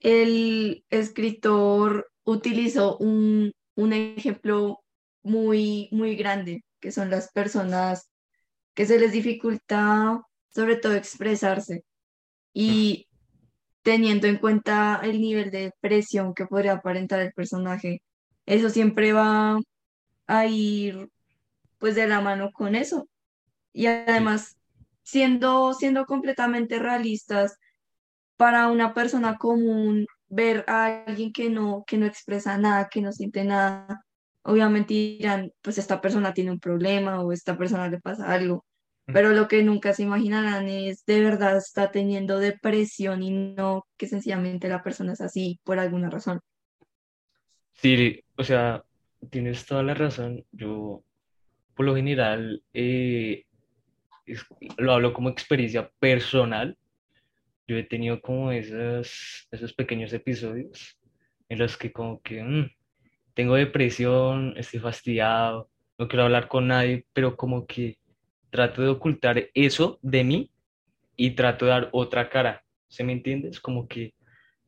el 0.00 0.84
escritor 0.90 2.10
utilizó 2.24 2.98
un, 2.98 3.52
un 3.74 3.92
ejemplo 3.92 4.80
muy, 5.22 5.88
muy 5.90 6.16
grande, 6.16 6.64
que 6.80 6.92
son 6.92 7.10
las 7.10 7.32
personas 7.32 8.10
que 8.74 8.86
se 8.86 8.98
les 8.98 9.12
dificulta 9.12 10.22
sobre 10.50 10.76
todo 10.76 10.94
expresarse 10.94 11.84
y 12.52 13.08
teniendo 13.82 14.26
en 14.26 14.36
cuenta 14.38 15.00
el 15.02 15.20
nivel 15.20 15.50
de 15.50 15.72
presión 15.80 16.34
que 16.34 16.46
podría 16.46 16.74
aparentar 16.74 17.20
el 17.20 17.32
personaje, 17.32 18.02
eso 18.46 18.68
siempre 18.70 19.12
va 19.12 19.58
a 20.26 20.46
ir 20.46 21.08
pues 21.78 21.94
de 21.94 22.06
la 22.06 22.20
mano 22.20 22.50
con 22.52 22.74
eso. 22.74 23.08
Y 23.72 23.86
además, 23.86 24.58
siendo, 25.08 25.72
siendo 25.72 26.04
completamente 26.04 26.78
realistas, 26.78 27.56
para 28.36 28.68
una 28.68 28.92
persona 28.92 29.38
común, 29.38 30.06
ver 30.28 30.64
a 30.68 31.04
alguien 31.06 31.32
que 31.32 31.48
no, 31.48 31.84
que 31.86 31.96
no 31.96 32.04
expresa 32.04 32.58
nada, 32.58 32.88
que 32.90 33.00
no 33.00 33.10
siente 33.12 33.42
nada, 33.42 34.04
obviamente 34.42 34.92
dirán, 34.92 35.50
pues 35.62 35.78
esta 35.78 36.02
persona 36.02 36.34
tiene 36.34 36.50
un 36.50 36.60
problema 36.60 37.22
o 37.22 37.32
esta 37.32 37.56
persona 37.56 37.88
le 37.88 38.00
pasa 38.00 38.30
algo. 38.30 38.64
Pero 39.06 39.30
lo 39.30 39.48
que 39.48 39.62
nunca 39.62 39.94
se 39.94 40.02
imaginarán 40.02 40.68
es 40.68 41.06
de 41.06 41.22
verdad 41.22 41.56
está 41.56 41.90
teniendo 41.90 42.38
depresión 42.38 43.22
y 43.22 43.30
no 43.30 43.86
que 43.96 44.06
sencillamente 44.06 44.68
la 44.68 44.82
persona 44.82 45.14
es 45.14 45.22
así 45.22 45.58
por 45.64 45.78
alguna 45.78 46.10
razón. 46.10 46.40
Sí, 47.72 48.22
o 48.36 48.44
sea, 48.44 48.84
tienes 49.30 49.64
toda 49.64 49.82
la 49.82 49.94
razón. 49.94 50.44
Yo, 50.52 51.02
por 51.74 51.86
lo 51.86 51.96
general, 51.96 52.62
eh, 52.74 53.46
es- 54.32 54.46
lo 54.76 54.92
hablo 54.92 55.12
como 55.12 55.28
experiencia 55.28 55.90
personal. 55.98 56.76
Yo 57.66 57.76
he 57.76 57.82
tenido 57.84 58.20
como 58.20 58.52
esos, 58.52 59.46
esos 59.50 59.72
pequeños 59.74 60.12
episodios 60.12 60.98
en 61.48 61.58
los 61.58 61.76
que 61.76 61.92
como 61.92 62.20
que 62.22 62.42
mm, 62.42 62.70
tengo 63.34 63.54
depresión, 63.54 64.54
estoy 64.56 64.80
fastidiado, 64.80 65.68
no 65.98 66.08
quiero 66.08 66.24
hablar 66.24 66.48
con 66.48 66.68
nadie, 66.68 67.04
pero 67.12 67.36
como 67.36 67.66
que 67.66 67.98
trato 68.50 68.82
de 68.82 68.88
ocultar 68.88 69.48
eso 69.54 69.98
de 70.02 70.24
mí 70.24 70.50
y 71.16 71.32
trato 71.32 71.64
de 71.66 71.70
dar 71.72 71.88
otra 71.92 72.30
cara. 72.30 72.62
¿Se 72.88 73.04
me 73.04 73.12
entiendes? 73.12 73.60
Como 73.60 73.86
que 73.86 74.14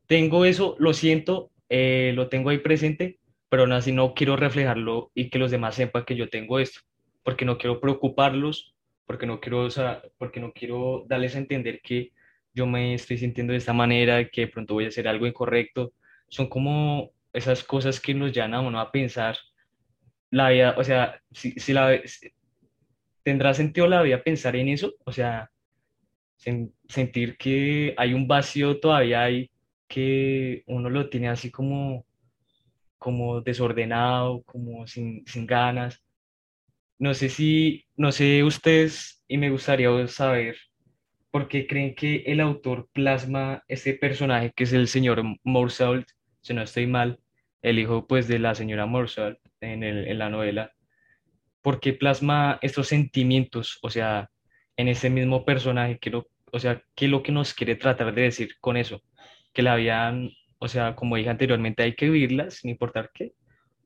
tengo 0.07 0.45
eso, 0.45 0.75
lo 0.77 0.93
siento, 0.93 1.51
eh, 1.69 2.11
lo 2.15 2.29
tengo 2.29 2.49
ahí 2.49 2.59
presente, 2.59 3.19
pero 3.49 3.63
aún 3.63 3.71
así 3.71 3.91
no 3.91 4.13
quiero 4.13 4.35
reflejarlo 4.35 5.11
y 5.15 5.29
que 5.29 5.39
los 5.39 5.51
demás 5.51 5.75
sepan 5.75 6.05
que 6.05 6.15
yo 6.15 6.29
tengo 6.29 6.59
esto, 6.59 6.81
porque 7.23 7.45
no 7.45 7.57
quiero 7.57 7.79
preocuparlos, 7.79 8.75
porque 9.11 9.25
no 9.27 9.39
quiero, 9.41 9.61
o 9.65 9.69
sea, 9.69 10.01
porque 10.17 10.39
no 10.39 10.53
quiero 10.53 11.03
darles 11.07 11.35
a 11.35 11.39
entender 11.39 11.81
que 11.83 12.11
yo 12.53 12.65
me 12.65 12.93
estoy 12.93 13.17
sintiendo 13.17 13.51
de 13.53 13.57
esta 13.59 13.73
manera, 13.73 14.29
que 14.29 14.41
de 14.41 14.47
pronto 14.47 14.73
voy 14.75 14.85
a 14.85 14.87
hacer 14.89 15.07
algo 15.07 15.27
incorrecto. 15.27 15.93
Son 16.29 16.47
como 16.49 17.11
esas 17.33 17.63
cosas 17.63 17.99
que 17.99 18.13
nos 18.13 18.31
llaman 18.31 18.55
a 18.55 18.61
uno 18.67 18.79
a 18.79 18.91
pensar 18.91 19.37
la 20.31 20.49
vida, 20.49 20.75
o 20.77 20.83
sea, 20.83 21.21
si, 21.31 21.51
si 21.53 21.73
la, 21.73 21.99
si- 22.05 22.29
tendrá 23.23 23.53
sentido 23.53 23.87
la 23.87 24.01
vida 24.03 24.23
pensar 24.23 24.55
en 24.55 24.69
eso, 24.69 24.93
o 25.05 25.11
sea 25.11 25.49
sen- 26.37 26.73
sentir 26.89 27.37
que 27.37 27.93
hay 27.97 28.13
un 28.13 28.27
vacío 28.27 28.79
todavía 28.79 29.23
ahí 29.23 29.51
que 29.87 30.63
uno 30.67 30.89
lo 30.89 31.09
tiene 31.09 31.29
así 31.29 31.51
como, 31.51 32.05
como 32.97 33.41
desordenado, 33.41 34.43
como 34.43 34.87
sin, 34.87 35.25
sin 35.27 35.45
ganas. 35.47 36.01
No 37.01 37.15
sé 37.15 37.29
si, 37.29 37.87
no 37.97 38.11
sé 38.11 38.43
ustedes, 38.43 39.23
y 39.27 39.39
me 39.39 39.49
gustaría 39.49 39.89
saber 40.07 40.55
por 41.31 41.47
qué 41.47 41.65
creen 41.65 41.95
que 41.95 42.17
el 42.27 42.39
autor 42.39 42.89
plasma 42.93 43.63
este 43.67 43.95
personaje 43.95 44.53
que 44.55 44.65
es 44.65 44.73
el 44.73 44.87
señor 44.87 45.23
Morsault, 45.43 46.07
si 46.41 46.53
no 46.53 46.61
estoy 46.61 46.85
mal, 46.85 47.19
el 47.63 47.79
hijo 47.79 48.05
pues 48.05 48.27
de 48.27 48.37
la 48.37 48.53
señora 48.53 48.85
Morsault 48.85 49.39
en 49.61 49.81
en 49.83 50.19
la 50.19 50.29
novela. 50.29 50.73
Porque 51.63 51.93
plasma 51.93 52.59
estos 52.61 52.89
sentimientos, 52.89 53.79
o 53.81 53.89
sea, 53.89 54.29
en 54.77 54.87
ese 54.87 55.09
mismo 55.09 55.43
personaje, 55.43 55.97
que 55.97 56.11
lo, 56.11 56.27
o 56.51 56.59
sea, 56.59 56.83
qué 56.93 57.05
es 57.05 57.11
lo 57.11 57.23
que 57.23 57.31
nos 57.31 57.55
quiere 57.55 57.75
tratar 57.75 58.13
de 58.13 58.21
decir 58.21 58.51
con 58.59 58.77
eso, 58.77 59.01
que 59.53 59.63
la 59.63 59.73
habían, 59.73 60.29
o 60.59 60.67
sea, 60.67 60.95
como 60.95 61.15
dije 61.15 61.31
anteriormente, 61.31 61.81
hay 61.81 61.95
que 61.95 62.11
vivirla 62.11 62.51
sin 62.51 62.69
importar 62.69 63.09
qué, 63.11 63.33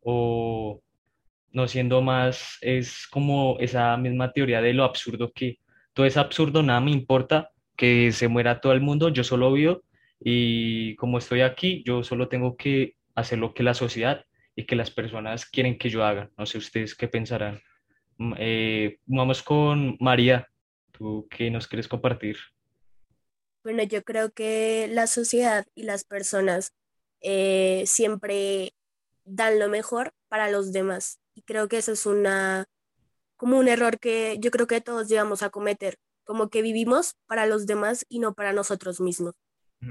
o 0.01 0.81
no 1.55 1.69
siendo 1.69 2.01
más, 2.01 2.57
es 2.59 3.07
como 3.07 3.57
esa 3.59 3.95
misma 3.95 4.33
teoría 4.33 4.61
de 4.61 4.73
lo 4.73 4.83
absurdo 4.83 5.31
que 5.33 5.59
todo 5.93 6.05
es 6.05 6.17
absurdo, 6.17 6.61
nada 6.61 6.81
me 6.81 6.91
importa, 6.91 7.51
que 7.77 8.11
se 8.11 8.27
muera 8.27 8.59
todo 8.59 8.73
el 8.73 8.81
mundo, 8.81 9.07
yo 9.07 9.23
solo 9.23 9.53
vivo 9.53 9.81
y 10.19 10.95
como 10.97 11.17
estoy 11.17 11.41
aquí, 11.41 11.81
yo 11.85 12.03
solo 12.03 12.27
tengo 12.27 12.57
que 12.57 12.97
hacer 13.15 13.39
lo 13.39 13.53
que 13.53 13.63
la 13.63 13.73
sociedad 13.73 14.25
y 14.53 14.65
que 14.65 14.75
las 14.75 14.91
personas 14.91 15.45
quieren 15.45 15.77
que 15.77 15.89
yo 15.89 16.03
haga. 16.03 16.29
No 16.37 16.45
sé 16.45 16.57
ustedes 16.57 16.93
qué 16.93 17.07
pensarán. 17.07 17.61
Mm, 18.17 18.33
eh, 18.37 18.99
vamos 19.05 19.41
con 19.41 19.95
María, 20.01 20.49
¿tú 20.91 21.25
qué 21.29 21.49
nos 21.49 21.67
quieres 21.67 21.87
compartir? 21.87 22.37
Bueno, 23.63 23.83
yo 23.83 24.03
creo 24.03 24.31
que 24.31 24.89
la 24.91 25.07
sociedad 25.07 25.65
y 25.73 25.83
las 25.83 26.03
personas 26.03 26.73
eh, 27.21 27.83
siempre 27.85 28.73
dan 29.23 29.57
lo 29.57 29.69
mejor 29.69 30.13
para 30.27 30.51
los 30.51 30.73
demás. 30.73 31.21
Y 31.35 31.43
creo 31.43 31.67
que 31.67 31.77
eso 31.77 31.91
es 31.91 32.05
una, 32.07 32.65
como 33.37 33.59
un 33.59 33.67
error 33.67 33.99
que 33.99 34.37
yo 34.39 34.49
creo 34.49 34.65
que 34.67 34.81
todos 34.81 35.07
llegamos 35.07 35.43
a 35.43 35.51
cometer, 35.51 35.99
como 36.23 36.49
que 36.49 36.63
vivimos 36.63 37.15
para 37.27 37.45
los 37.45 37.67
demás 37.67 38.05
y 38.09 38.19
no 38.19 38.33
para 38.33 38.53
nosotros 38.53 38.99
mismos. 38.99 39.35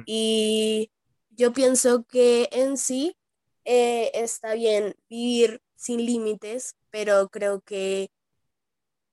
Y 0.06 0.90
yo 1.30 1.52
pienso 1.52 2.04
que 2.04 2.48
en 2.50 2.76
sí 2.76 3.16
eh, 3.64 4.10
está 4.14 4.54
bien 4.54 4.96
vivir 5.08 5.60
sin 5.76 6.04
límites, 6.04 6.74
pero 6.90 7.28
creo 7.28 7.60
que 7.60 8.10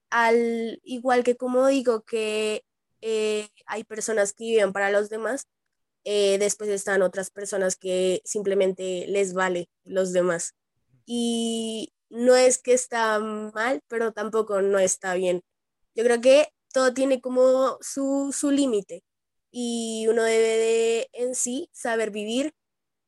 al 0.09 0.79
igual 0.83 1.23
que 1.23 1.35
como 1.37 1.67
digo 1.67 2.03
que 2.03 2.63
eh, 3.01 3.47
hay 3.65 3.83
personas 3.83 4.33
que 4.33 4.45
viven 4.45 4.73
para 4.73 4.91
los 4.91 5.09
demás, 5.09 5.47
eh, 6.03 6.37
después 6.39 6.69
están 6.69 7.01
otras 7.01 7.29
personas 7.29 7.75
que 7.75 8.21
simplemente 8.25 9.05
les 9.07 9.33
vale 9.33 9.69
los 9.83 10.13
demás. 10.13 10.55
Y 11.05 11.93
no 12.11 12.35
es 12.35 12.61
que 12.61 12.73
está 12.73 13.19
mal, 13.19 13.81
pero 13.87 14.11
tampoco 14.11 14.61
no 14.61 14.79
está 14.79 15.15
bien. 15.15 15.41
Yo 15.95 16.03
creo 16.03 16.21
que 16.21 16.49
todo 16.73 16.93
tiene 16.93 17.21
como 17.21 17.77
su, 17.81 18.35
su 18.37 18.51
límite 18.51 19.03
y 19.51 20.05
uno 20.09 20.23
debe 20.23 20.47
de 20.57 21.09
en 21.13 21.35
sí 21.35 21.69
saber 21.73 22.11
vivir, 22.11 22.53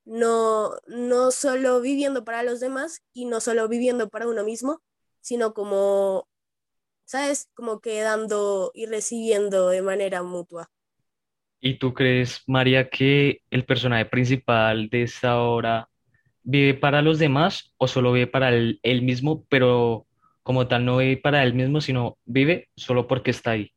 no, 0.05 0.71
no 0.87 1.31
solo 1.31 1.81
viviendo 1.81 2.25
para 2.25 2.43
los 2.43 2.59
demás 2.59 3.01
y 3.13 3.25
no 3.25 3.39
solo 3.41 3.67
viviendo 3.67 4.09
para 4.09 4.27
uno 4.27 4.43
mismo, 4.43 4.81
sino 5.21 5.53
como, 5.53 6.27
¿sabes? 7.05 7.49
Como 7.53 7.79
que 7.79 8.01
dando 8.01 8.71
y 8.73 8.85
recibiendo 8.85 9.69
de 9.69 9.81
manera 9.81 10.23
mutua. 10.23 10.69
¿Y 11.61 11.77
tú 11.77 11.93
crees, 11.93 12.41
María, 12.45 12.89
que 12.89 13.41
el 13.49 13.65
personaje 13.65 14.05
principal 14.05 14.89
de 14.89 15.03
esta 15.03 15.39
obra 15.39 15.89
vive 16.43 16.73
para 16.73 17.01
los 17.01 17.19
demás 17.19 17.73
o 17.77 17.87
solo 17.87 18.11
vive 18.11 18.27
para 18.27 18.49
él, 18.49 18.79
él 18.83 19.01
mismo, 19.01 19.45
pero 19.49 20.05
como 20.43 20.67
tal 20.67 20.85
no 20.85 20.97
vive 20.97 21.17
para 21.17 21.43
él 21.43 21.53
mismo, 21.53 21.81
sino 21.81 22.17
vive 22.25 22.69
solo 22.75 23.07
porque 23.07 23.31
está 23.31 23.51
ahí 23.51 23.71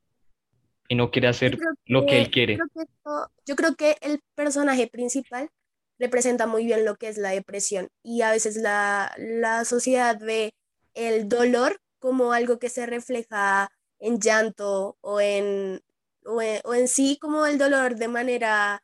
y 0.88 0.94
no 0.94 1.10
quiere 1.10 1.28
hacer 1.28 1.58
lo 1.86 2.06
que 2.06 2.18
él 2.18 2.30
quiere? 2.30 2.56
Creo 2.56 2.68
que 2.74 2.82
esto- 2.82 3.30
yo 3.46 3.56
creo 3.56 3.74
que 3.74 3.96
el 4.00 4.20
personaje 4.34 4.86
principal 4.88 5.50
representa 5.98 6.46
muy 6.46 6.64
bien 6.66 6.84
lo 6.84 6.96
que 6.96 7.08
es 7.08 7.18
la 7.18 7.30
depresión 7.30 7.88
y 8.02 8.22
a 8.22 8.30
veces 8.30 8.56
la, 8.56 9.12
la 9.18 9.64
sociedad 9.64 10.18
ve 10.20 10.52
el 10.94 11.28
dolor 11.28 11.80
como 11.98 12.32
algo 12.32 12.58
que 12.58 12.68
se 12.68 12.86
refleja 12.86 13.70
en 13.98 14.20
llanto 14.20 14.98
o 15.00 15.20
en, 15.20 15.80
o 16.26 16.42
en, 16.42 16.60
o 16.64 16.74
en 16.74 16.88
sí 16.88 17.18
como 17.20 17.46
el 17.46 17.58
dolor 17.58 17.96
de 17.96 18.08
manera 18.08 18.82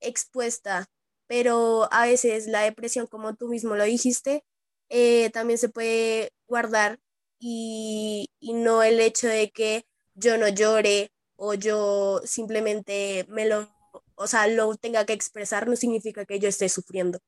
expuesta, 0.00 0.86
pero 1.32 1.88
a 1.90 2.04
veces 2.04 2.46
la 2.46 2.60
depresión, 2.60 3.06
como 3.06 3.34
tú 3.34 3.48
mismo 3.48 3.74
lo 3.74 3.84
dijiste, 3.84 4.44
eh, 4.90 5.30
también 5.30 5.58
se 5.58 5.70
puede 5.70 6.30
guardar 6.46 6.98
y, 7.38 8.28
y 8.38 8.52
no 8.52 8.82
el 8.82 9.00
hecho 9.00 9.28
de 9.28 9.50
que 9.50 9.86
yo 10.14 10.36
no 10.36 10.46
llore 10.48 11.10
o 11.36 11.54
yo 11.54 12.20
simplemente 12.26 13.24
me 13.30 13.46
lo, 13.46 13.66
o 14.14 14.26
sea, 14.26 14.46
lo 14.46 14.76
tenga 14.76 15.06
que 15.06 15.14
expresar, 15.14 15.66
no 15.68 15.74
significa 15.74 16.26
que 16.26 16.38
yo 16.38 16.50
esté 16.50 16.68
sufriendo, 16.68 17.18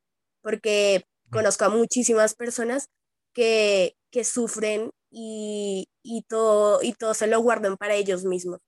porque 0.42 1.06
conozco 1.30 1.64
a 1.64 1.70
muchísimas 1.70 2.34
personas 2.34 2.90
que, 3.32 3.96
que 4.10 4.24
sufren 4.24 4.90
y, 5.10 5.88
y 6.02 6.24
todo, 6.24 6.82
y 6.82 6.92
todo 6.92 7.14
se 7.14 7.26
lo 7.26 7.40
guardan 7.40 7.78
para 7.78 7.94
ellos 7.94 8.24
mismos. 8.24 8.60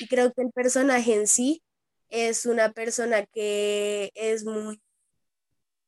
Y 0.00 0.08
creo 0.08 0.32
que 0.32 0.42
el 0.42 0.50
personaje 0.50 1.14
en 1.14 1.28
sí 1.28 1.62
es 2.10 2.46
una 2.46 2.72
persona 2.72 3.24
que 3.26 4.10
es 4.14 4.44
muy, 4.44 4.80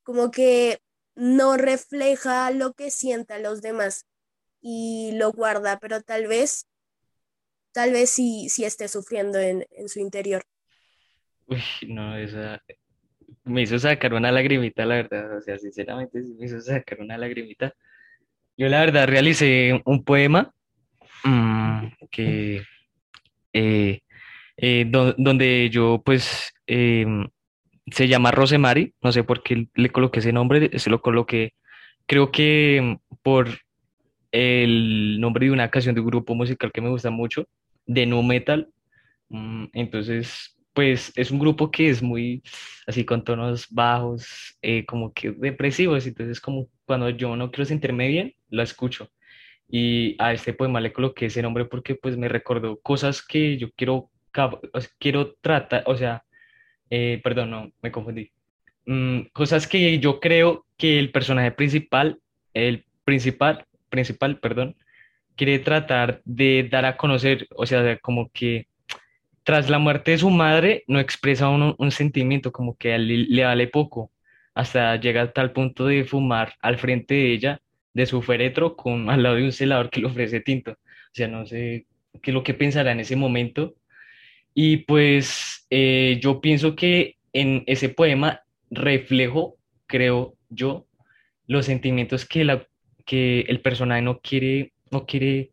como 0.03 0.31
que 0.31 0.79
no 1.15 1.57
refleja 1.57 2.49
lo 2.51 2.73
que 2.73 2.89
sientan 2.91 3.43
los 3.43 3.61
demás 3.61 4.05
y 4.61 5.11
lo 5.15 5.31
guarda, 5.31 5.79
pero 5.79 6.01
tal 6.01 6.27
vez, 6.27 6.67
tal 7.71 7.91
vez 7.91 8.09
sí, 8.09 8.49
sí 8.49 8.65
esté 8.65 8.87
sufriendo 8.87 9.39
en, 9.39 9.65
en 9.71 9.89
su 9.89 9.99
interior. 9.99 10.43
Uy, 11.47 11.61
no, 11.87 12.17
esa 12.17 12.61
me 13.43 13.61
hizo 13.61 13.77
sacar 13.79 14.13
una 14.13 14.31
lagrimita, 14.31 14.85
la 14.85 14.95
verdad. 14.95 15.37
O 15.37 15.41
sea, 15.41 15.57
sinceramente 15.57 16.21
me 16.37 16.45
hizo 16.45 16.59
sacar 16.61 17.01
una 17.01 17.17
lagrimita. 17.17 17.73
Yo 18.57 18.67
la 18.69 18.81
verdad 18.81 19.07
realicé 19.07 19.81
un 19.85 20.03
poema 20.03 20.53
mm, 21.23 21.87
que 22.11 22.61
eh, 23.53 24.01
eh, 24.57 24.85
do- 24.89 25.13
donde 25.17 25.69
yo 25.71 26.01
pues 26.05 26.53
em, 26.67 27.27
se 27.91 28.07
llama 28.07 28.31
Rosemary, 28.31 28.93
no 29.01 29.11
sé 29.11 29.23
por 29.23 29.43
qué 29.43 29.67
le 29.75 29.89
coloqué 29.91 30.19
ese 30.19 30.33
nombre, 30.33 30.77
se 30.79 30.89
lo 30.89 31.01
coloqué, 31.01 31.53
creo 32.07 32.31
que 32.31 32.97
por 33.23 33.49
el 34.31 35.19
nombre 35.19 35.45
de 35.45 35.51
una 35.51 35.69
canción 35.69 35.95
de 35.95 36.01
un 36.01 36.07
grupo 36.07 36.35
musical 36.35 36.71
que 36.71 36.81
me 36.81 36.89
gusta 36.89 37.09
mucho, 37.11 37.45
de 37.85 38.05
nu 38.05 38.23
metal. 38.23 38.69
Mm, 39.29 39.65
Entonces, 39.73 40.57
pues 40.73 41.11
es 41.15 41.31
un 41.31 41.39
grupo 41.39 41.71
que 41.71 41.89
es 41.89 42.01
muy 42.03 42.41
así 42.87 43.05
con 43.05 43.23
tonos 43.23 43.67
bajos, 43.71 44.57
eh, 44.61 44.85
como 44.85 45.13
que 45.13 45.31
depresivos. 45.31 46.07
Entonces, 46.07 46.41
como 46.41 46.67
cuando 46.85 47.09
yo 47.09 47.35
no 47.35 47.51
quiero 47.51 47.65
sentirme 47.65 48.07
bien, 48.07 48.33
lo 48.49 48.63
escucho. 48.63 49.09
Y 49.69 50.15
a 50.19 50.33
este 50.33 50.53
poema 50.53 50.81
le 50.81 50.93
coloqué 50.93 51.27
ese 51.27 51.41
nombre 51.41 51.65
porque 51.65 51.95
pues 51.95 52.17
me 52.17 52.29
recordó 52.29 52.79
cosas 52.81 53.25
que 53.25 53.57
yo 53.57 53.69
quiero, 53.75 54.11
quiero 54.99 55.33
tratar, 55.41 55.83
o 55.85 55.95
sea, 55.95 56.23
eh, 56.89 57.21
perdón, 57.23 57.51
no, 57.51 57.71
me 57.81 57.91
confundí. 57.91 58.31
Mm, 58.85 59.21
cosas 59.33 59.67
que 59.67 59.99
yo 59.99 60.19
creo 60.19 60.65
que 60.77 60.99
el 60.99 61.11
personaje 61.11 61.51
principal, 61.51 62.19
el 62.53 62.85
principal, 63.05 63.65
principal, 63.89 64.39
perdón, 64.39 64.75
quiere 65.35 65.59
tratar 65.59 66.21
de 66.25 66.67
dar 66.69 66.85
a 66.85 66.97
conocer, 66.97 67.47
o 67.55 67.65
sea, 67.65 67.97
como 67.99 68.29
que 68.31 68.67
tras 69.43 69.69
la 69.69 69.79
muerte 69.79 70.11
de 70.11 70.17
su 70.19 70.29
madre 70.29 70.83
no 70.87 70.99
expresa 70.99 71.49
uno 71.49 71.75
un 71.79 71.91
sentimiento, 71.91 72.51
como 72.51 72.77
que 72.77 72.97
le, 72.97 73.17
le 73.17 73.43
vale 73.43 73.67
poco, 73.67 74.11
hasta 74.55 74.95
llega 74.97 75.23
a 75.23 75.31
tal 75.33 75.51
punto 75.51 75.85
de 75.87 76.05
fumar 76.05 76.53
al 76.61 76.77
frente 76.77 77.15
de 77.15 77.33
ella, 77.33 77.61
de 77.93 78.05
su 78.05 78.21
féretro, 78.21 78.75
con, 78.75 79.09
al 79.09 79.23
lado 79.23 79.35
de 79.35 79.45
un 79.45 79.51
celador 79.51 79.89
que 79.89 80.01
le 80.01 80.07
ofrece 80.07 80.41
tinto. 80.41 80.71
O 80.71 81.15
sea, 81.15 81.27
no 81.27 81.45
sé 81.45 81.85
qué 82.21 82.31
es 82.31 82.33
lo 82.33 82.43
que 82.43 82.53
pensará 82.53 82.91
en 82.91 82.99
ese 82.99 83.15
momento. 83.15 83.75
Y 84.53 84.77
pues 84.77 85.65
eh, 85.69 86.19
yo 86.21 86.41
pienso 86.41 86.75
que 86.75 87.17
en 87.33 87.63
ese 87.67 87.89
poema 87.89 88.41
reflejo, 88.69 89.57
creo 89.87 90.35
yo, 90.49 90.85
los 91.47 91.65
sentimientos 91.65 92.25
que, 92.25 92.43
la, 92.43 92.67
que 93.05 93.41
el 93.41 93.61
personaje 93.61 94.01
no 94.01 94.19
quiere, 94.19 94.73
no 94.91 95.05
quiere, 95.05 95.51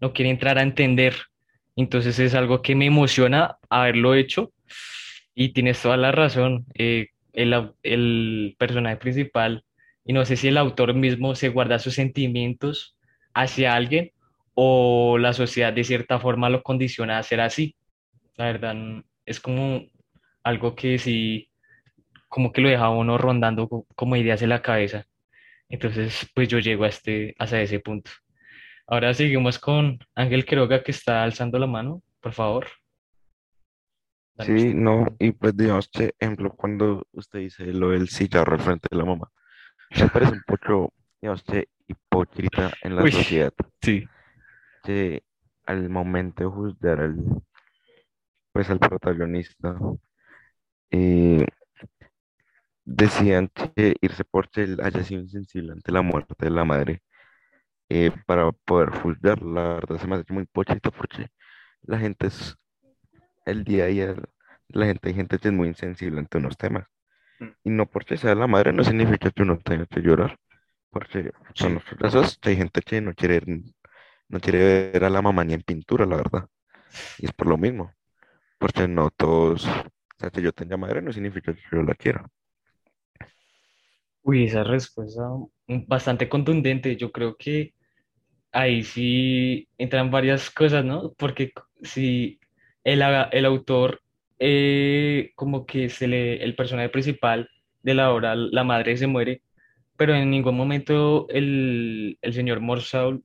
no 0.00 0.12
quiere 0.12 0.30
entrar 0.30 0.58
a 0.58 0.62
entender. 0.62 1.14
Entonces 1.76 2.18
es 2.18 2.34
algo 2.34 2.62
que 2.62 2.74
me 2.74 2.86
emociona 2.86 3.56
haberlo 3.70 4.14
hecho 4.14 4.52
y 5.34 5.50
tienes 5.52 5.80
toda 5.80 5.96
la 5.96 6.12
razón. 6.12 6.66
eh, 6.74 7.08
el, 7.34 7.72
el 7.82 8.54
personaje 8.58 8.96
principal, 8.96 9.64
y 10.04 10.12
no 10.12 10.24
sé 10.24 10.36
si 10.36 10.48
el 10.48 10.56
autor 10.56 10.94
mismo 10.94 11.34
se 11.34 11.48
guarda 11.48 11.78
sus 11.78 11.94
sentimientos 11.94 12.96
hacia 13.34 13.74
alguien 13.74 14.12
o 14.54 15.18
la 15.18 15.32
sociedad 15.32 15.72
de 15.72 15.84
cierta 15.84 16.20
forma 16.20 16.48
lo 16.50 16.62
condiciona 16.62 17.18
a 17.18 17.22
ser 17.22 17.40
así. 17.40 17.74
La 18.36 18.46
verdad, 18.46 18.74
es 19.26 19.40
como 19.40 19.82
algo 20.42 20.74
que 20.74 20.98
sí, 20.98 21.50
como 22.28 22.52
que 22.52 22.60
lo 22.60 22.68
deja 22.68 22.90
uno 22.90 23.18
rondando 23.18 23.68
co- 23.68 23.86
como 23.96 24.16
ideas 24.16 24.42
en 24.42 24.50
la 24.50 24.62
cabeza. 24.62 25.06
Entonces, 25.68 26.30
pues 26.34 26.48
yo 26.48 26.58
llego 26.60 26.84
a 26.84 26.88
este, 26.88 27.34
hasta 27.38 27.60
ese 27.60 27.80
punto. 27.80 28.10
Ahora 28.86 29.14
seguimos 29.14 29.58
con 29.58 29.98
Ángel 30.14 30.44
Quiroga 30.46 30.82
que 30.82 30.92
está 30.92 31.24
alzando 31.24 31.58
la 31.58 31.66
mano, 31.66 32.02
por 32.20 32.32
favor. 32.32 32.66
Dale 34.36 34.52
Sí, 34.52 34.56
usted. 34.56 34.74
no, 34.74 35.06
y 35.18 35.32
pues 35.32 35.56
digamos 35.56 35.88
que, 35.88 36.12
ejemplo, 36.18 36.50
cuando 36.50 37.06
usted 37.12 37.38
dice 37.40 37.64
lo 37.66 37.90
del 37.90 38.08
cigarro 38.08 38.54
al 38.54 38.60
frente 38.60 38.88
de 38.90 38.96
la 38.98 39.04
mamá, 39.04 39.30
me 39.98 40.08
parece 40.08 40.32
un 40.32 40.42
poco, 40.42 40.92
digamos 41.22 41.42
que, 41.44 41.68
hipócrita 41.86 42.72
en 42.82 42.96
la 42.96 43.02
Uy, 43.04 43.12
sociedad, 43.12 43.52
sí, 43.80 44.08
que 44.82 45.22
al 45.66 45.88
momento 45.88 46.44
de 46.44 46.50
juzgar 46.50 47.00
al, 47.00 47.16
pues, 48.54 48.70
al 48.70 48.78
protagonista, 48.78 49.76
eh, 50.92 51.44
decían 52.84 53.48
que 53.48 53.96
irse 54.00 54.24
porque 54.24 54.62
él 54.62 54.80
haya 54.82 55.02
sido 55.02 55.22
insensible 55.22 55.72
ante 55.72 55.92
la 55.92 56.02
muerte 56.02 56.34
de 56.38 56.50
la 56.50 56.64
madre, 56.64 57.02
eh, 57.88 58.12
para 58.26 58.52
poder 58.52 58.90
juzgar, 58.90 59.42
la 59.42 59.74
verdad 59.74 59.98
se 59.98 60.06
me 60.06 60.16
hace 60.16 60.32
muy 60.32 60.44
hipócrita 60.44 60.90
porque 60.92 61.28
la 61.82 61.98
gente 61.98 62.28
es, 62.28 62.56
el 63.46 63.64
día 63.64 63.84
a 63.84 63.86
día, 63.88 64.16
la 64.68 64.86
gente, 64.86 65.08
hay 65.08 65.14
gente 65.14 65.38
que 65.38 65.48
es 65.48 65.54
muy 65.54 65.68
insensible 65.68 66.20
ante 66.20 66.38
unos 66.38 66.56
temas. 66.56 66.86
Mm. 67.40 67.48
Y 67.64 67.70
no 67.70 67.86
porque 67.86 68.16
sea 68.16 68.34
la 68.36 68.46
madre 68.46 68.72
no 68.72 68.84
significa 68.84 69.30
que 69.32 69.42
uno 69.42 69.58
tenga 69.58 69.86
que 69.86 70.00
llorar, 70.00 70.38
porque 70.90 71.32
son 71.54 71.74
los 71.74 71.84
casos 71.84 72.38
hay 72.42 72.56
gente 72.56 72.82
que 72.82 73.00
no 73.00 73.14
quiere, 73.14 73.42
no 74.28 74.40
quiere 74.40 74.92
ver 74.92 75.04
a 75.04 75.10
la 75.10 75.22
mamá 75.22 75.44
ni 75.44 75.54
en 75.54 75.62
pintura, 75.62 76.06
la 76.06 76.16
verdad. 76.16 76.48
Y 77.18 77.26
es 77.26 77.32
por 77.32 77.48
lo 77.48 77.58
mismo, 77.58 77.92
porque 78.58 78.88
no 78.88 79.10
todos, 79.10 79.66
o 79.66 79.84
sea, 80.18 80.30
que 80.30 80.42
yo 80.42 80.52
tenga 80.52 80.76
madre 80.76 81.02
no 81.02 81.12
significa 81.12 81.54
que 81.54 81.62
yo 81.72 81.82
la 81.82 81.94
quiera. 81.94 82.26
Uy, 84.22 84.44
esa 84.44 84.64
respuesta 84.64 85.22
bastante 85.66 86.28
contundente. 86.28 86.96
Yo 86.96 87.12
creo 87.12 87.36
que 87.36 87.74
ahí 88.52 88.84
sí 88.84 89.68
entran 89.78 90.10
varias 90.10 90.50
cosas, 90.50 90.84
¿no? 90.84 91.12
Porque 91.14 91.52
si 91.82 92.40
el, 92.84 93.02
el 93.32 93.46
autor, 93.46 94.02
eh, 94.38 95.32
como 95.36 95.66
que 95.66 95.90
se 95.90 96.08
le, 96.08 96.42
el 96.44 96.56
personaje 96.56 96.90
principal 96.90 97.50
de 97.82 97.94
la 97.94 98.12
obra, 98.12 98.34
la 98.36 98.64
madre 98.64 98.96
se 98.96 99.06
muere, 99.08 99.42
pero 99.96 100.14
en 100.14 100.30
ningún 100.30 100.56
momento 100.56 101.28
el, 101.30 102.18
el 102.22 102.34
señor 102.34 102.60
Morsaul 102.60 103.24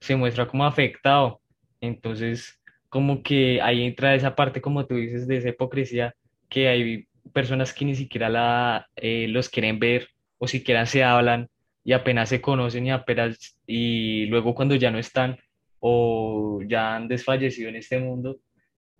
se 0.00 0.16
muestra 0.16 0.48
como 0.48 0.66
afectado. 0.66 1.42
Entonces, 1.80 2.57
como 2.88 3.22
que 3.22 3.60
ahí 3.62 3.84
entra 3.84 4.14
esa 4.14 4.34
parte, 4.34 4.60
como 4.60 4.86
tú 4.86 4.96
dices, 4.96 5.26
de 5.26 5.38
esa 5.38 5.50
hipocresía, 5.50 6.14
que 6.48 6.68
hay 6.68 7.06
personas 7.32 7.72
que 7.72 7.84
ni 7.84 7.94
siquiera 7.94 8.28
la, 8.28 8.86
eh, 8.96 9.26
los 9.28 9.48
quieren 9.48 9.78
ver 9.78 10.08
o 10.38 10.48
siquiera 10.48 10.86
se 10.86 11.04
hablan 11.04 11.48
y 11.84 11.92
apenas 11.92 12.28
se 12.28 12.40
conocen 12.40 12.86
y 12.86 12.90
apenas, 12.90 13.58
y 13.66 14.26
luego 14.26 14.54
cuando 14.54 14.74
ya 14.74 14.90
no 14.90 14.98
están 14.98 15.38
o 15.80 16.60
ya 16.66 16.96
han 16.96 17.08
desfallecido 17.08 17.68
en 17.68 17.76
este 17.76 17.98
mundo, 17.98 18.40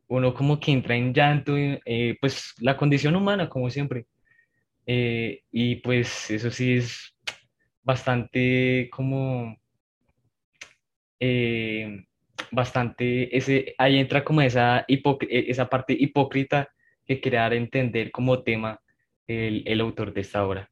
uno 0.08 0.32
como 0.34 0.58
que 0.58 0.72
entra 0.72 0.96
en 0.96 1.12
llanto, 1.12 1.54
eh, 1.56 2.16
pues 2.20 2.54
la 2.60 2.76
condición 2.76 3.14
humana, 3.14 3.48
como 3.48 3.70
siempre. 3.70 4.06
Eh, 4.86 5.42
y 5.52 5.76
pues 5.76 6.30
eso 6.30 6.50
sí 6.50 6.74
es 6.78 7.14
bastante 7.82 8.88
como, 8.90 9.56
eh, 11.20 12.06
bastante, 12.50 13.36
ese, 13.36 13.74
ahí 13.78 13.98
entra 13.98 14.24
como 14.24 14.40
esa, 14.40 14.84
esa 14.88 15.68
parte 15.68 15.96
hipócrita 15.98 16.68
que 17.06 17.20
a 17.52 17.56
entender 17.56 18.10
como 18.10 18.42
tema 18.42 18.80
el, 19.26 19.62
el 19.66 19.80
autor 19.80 20.12
de 20.12 20.20
esta 20.20 20.46
obra. 20.46 20.70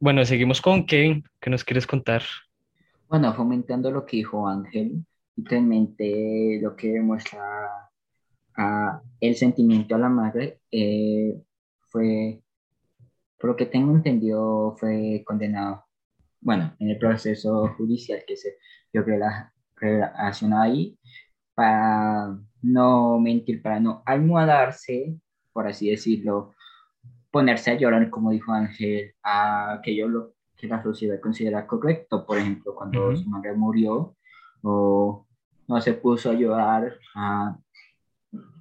bueno, 0.00 0.24
seguimos 0.24 0.60
con 0.60 0.86
Kevin, 0.86 1.24
¿qué 1.40 1.50
nos 1.50 1.64
quieres 1.64 1.86
contar? 1.86 2.22
Bueno, 3.08 3.32
fomentando 3.34 3.90
lo 3.90 4.06
que 4.06 4.18
dijo 4.18 4.48
Ángel, 4.48 5.04
literalmente 5.36 6.58
lo 6.62 6.74
que 6.74 6.92
demuestra 6.92 7.90
el 9.20 9.36
sentimiento 9.36 9.94
a 9.94 9.98
la 9.98 10.08
madre 10.08 10.60
eh, 10.70 11.40
fue, 11.88 12.42
por 13.38 13.50
lo 13.50 13.56
que 13.56 13.66
tengo 13.66 13.92
entendido, 13.92 14.76
fue 14.78 15.22
condenado, 15.26 15.84
bueno, 16.40 16.74
en 16.78 16.90
el 16.90 16.98
proceso 16.98 17.68
judicial 17.76 18.22
que 18.26 18.36
se 18.36 18.56
dio 18.92 19.04
relacionado 19.84 20.62
ahí, 20.62 20.98
para 21.54 22.36
no 22.62 23.18
mentir, 23.20 23.62
para 23.62 23.80
no 23.80 24.02
almohadarse, 24.06 25.16
por 25.52 25.66
así 25.66 25.90
decirlo, 25.90 26.54
ponerse 27.30 27.70
a 27.70 27.78
llorar, 27.78 28.10
como 28.10 28.30
dijo 28.30 28.52
Ángel, 28.52 29.14
a 29.22 29.74
aquello 29.74 30.08
lo 30.08 30.34
que 30.56 30.66
la 30.68 30.82
sociedad 30.82 31.20
considera 31.20 31.66
correcto, 31.66 32.24
por 32.26 32.38
ejemplo, 32.38 32.74
cuando 32.74 33.14
su 33.16 33.28
madre 33.28 33.52
murió, 33.54 34.16
o 34.62 35.26
no 35.68 35.80
se 35.80 35.94
puso 35.94 36.30
a 36.30 36.34
llorar 36.34 36.98
a 37.14 37.58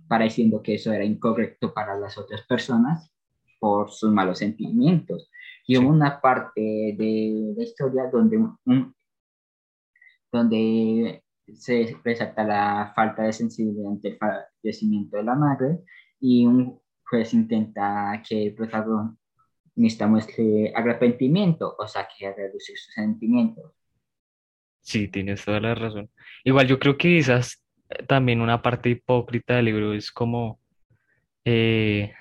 pareciendo 0.07 0.61
que 0.61 0.75
eso 0.75 0.91
era 0.91 1.03
incorrecto 1.03 1.73
para 1.73 1.97
las 1.97 2.17
otras 2.17 2.41
personas 2.43 3.11
por 3.59 3.89
sus 3.89 4.11
malos 4.11 4.39
sentimientos. 4.39 5.31
Y 5.65 5.77
hubo 5.77 5.89
una 5.89 6.19
parte 6.19 6.61
de 6.61 7.53
la 7.55 7.63
historia 7.63 8.09
donde, 8.11 8.37
donde 10.33 11.23
se 11.53 11.95
resalta 12.03 12.43
la 12.43 12.91
falta 12.95 13.23
de 13.23 13.33
sensibilidad 13.33 13.91
ante 13.91 14.09
el 14.09 14.17
fallecimiento 14.17 15.17
de 15.17 15.23
la 15.23 15.35
madre 15.35 15.79
y 16.19 16.45
un 16.45 16.79
juez 17.05 17.33
intenta 17.33 18.21
que 18.27 18.47
el 18.47 18.55
protagonista 18.55 20.07
muestre 20.07 20.73
arrepentimiento, 20.75 21.75
o 21.77 21.87
sea, 21.87 22.07
que 22.07 22.33
reducir 22.33 22.77
sus 22.77 22.93
sentimientos. 22.93 23.71
Sí, 24.81 25.07
tienes 25.07 25.45
toda 25.45 25.59
la 25.59 25.75
razón. 25.75 26.09
Igual 26.43 26.67
yo 26.67 26.79
creo 26.79 26.97
que 26.97 27.17
esas 27.17 27.63
también 28.07 28.41
una 28.41 28.61
parte 28.61 28.89
hipócrita 28.89 29.55
del 29.55 29.65
libro 29.65 29.93
es 29.93 30.11
como 30.11 30.59
eh, 31.45 32.11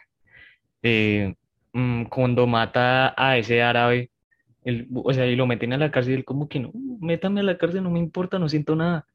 eh, 0.83 1.35
mm, 1.73 2.05
cuando 2.05 2.47
mata 2.47 3.15
a 3.17 3.39
ese 3.39 3.63
árabe, 3.63 4.11
o 4.95 5.13
sea, 5.13 5.27
y 5.27 5.37
lo 5.37 5.47
meten 5.47 5.73
a 5.73 5.79
la 5.79 5.91
cárcel, 5.91 6.15
él 6.15 6.25
como 6.25 6.49
que 6.49 6.61
no, 6.61 6.71
métame 7.01 7.41
a 7.41 7.45
la 7.45 7.59
cárcel, 7.59 7.83
no 7.83 7.91
me 7.91 7.99
importa, 7.99 8.39
no 8.39 8.49
siento 8.49 8.77
nada. 8.77 9.07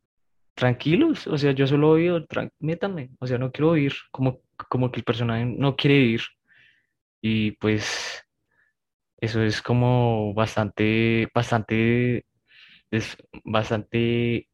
Tranquilos, 0.55 1.27
o 1.27 1.37
sea, 1.37 1.51
yo 1.51 1.67
solo 1.67 1.91
oigo, 1.91 2.19
métame, 2.59 3.11
o 3.19 3.27
sea, 3.27 3.37
no 3.37 3.51
quiero 3.51 3.69
oír, 3.69 3.93
como, 4.11 4.41
como 4.69 4.91
que 4.91 4.99
el 4.99 5.03
personaje 5.03 5.45
no 5.45 5.75
quiere 5.75 5.95
ir. 5.97 6.21
Y 7.21 7.51
pues 7.51 8.25
eso 9.19 9.41
es 9.41 9.61
como 9.61 10.33
bastante, 10.33 11.27
bastante, 11.33 12.25
es 12.91 13.17
bastante, 13.43 14.47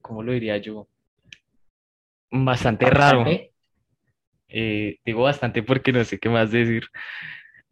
¿cómo 0.00 0.22
lo 0.22 0.32
diría 0.32 0.56
yo? 0.58 0.88
bastante 2.30 2.86
raro. 2.90 3.24
Eh, 4.48 4.98
digo 5.04 5.22
bastante 5.22 5.62
porque 5.62 5.92
no 5.92 6.04
sé 6.04 6.18
qué 6.18 6.28
más 6.28 6.50
decir, 6.50 6.86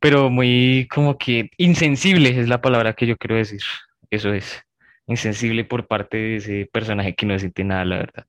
pero 0.05 0.29
muy 0.29 0.87
como 0.93 1.17
que 1.17 1.51
insensible 1.57 2.39
es 2.39 2.47
la 2.47 2.61
palabra 2.61 2.93
que 2.93 3.07
yo 3.07 3.17
quiero 3.17 3.37
decir. 3.37 3.63
Eso 4.11 4.35
es, 4.35 4.63
insensible 5.07 5.65
por 5.65 5.87
parte 5.87 6.19
de 6.19 6.37
ese 6.37 6.69
personaje 6.71 7.15
que 7.15 7.25
no 7.25 7.39
siente 7.39 7.65
nada, 7.65 7.87
la 7.87 7.97
verdad. 7.97 8.27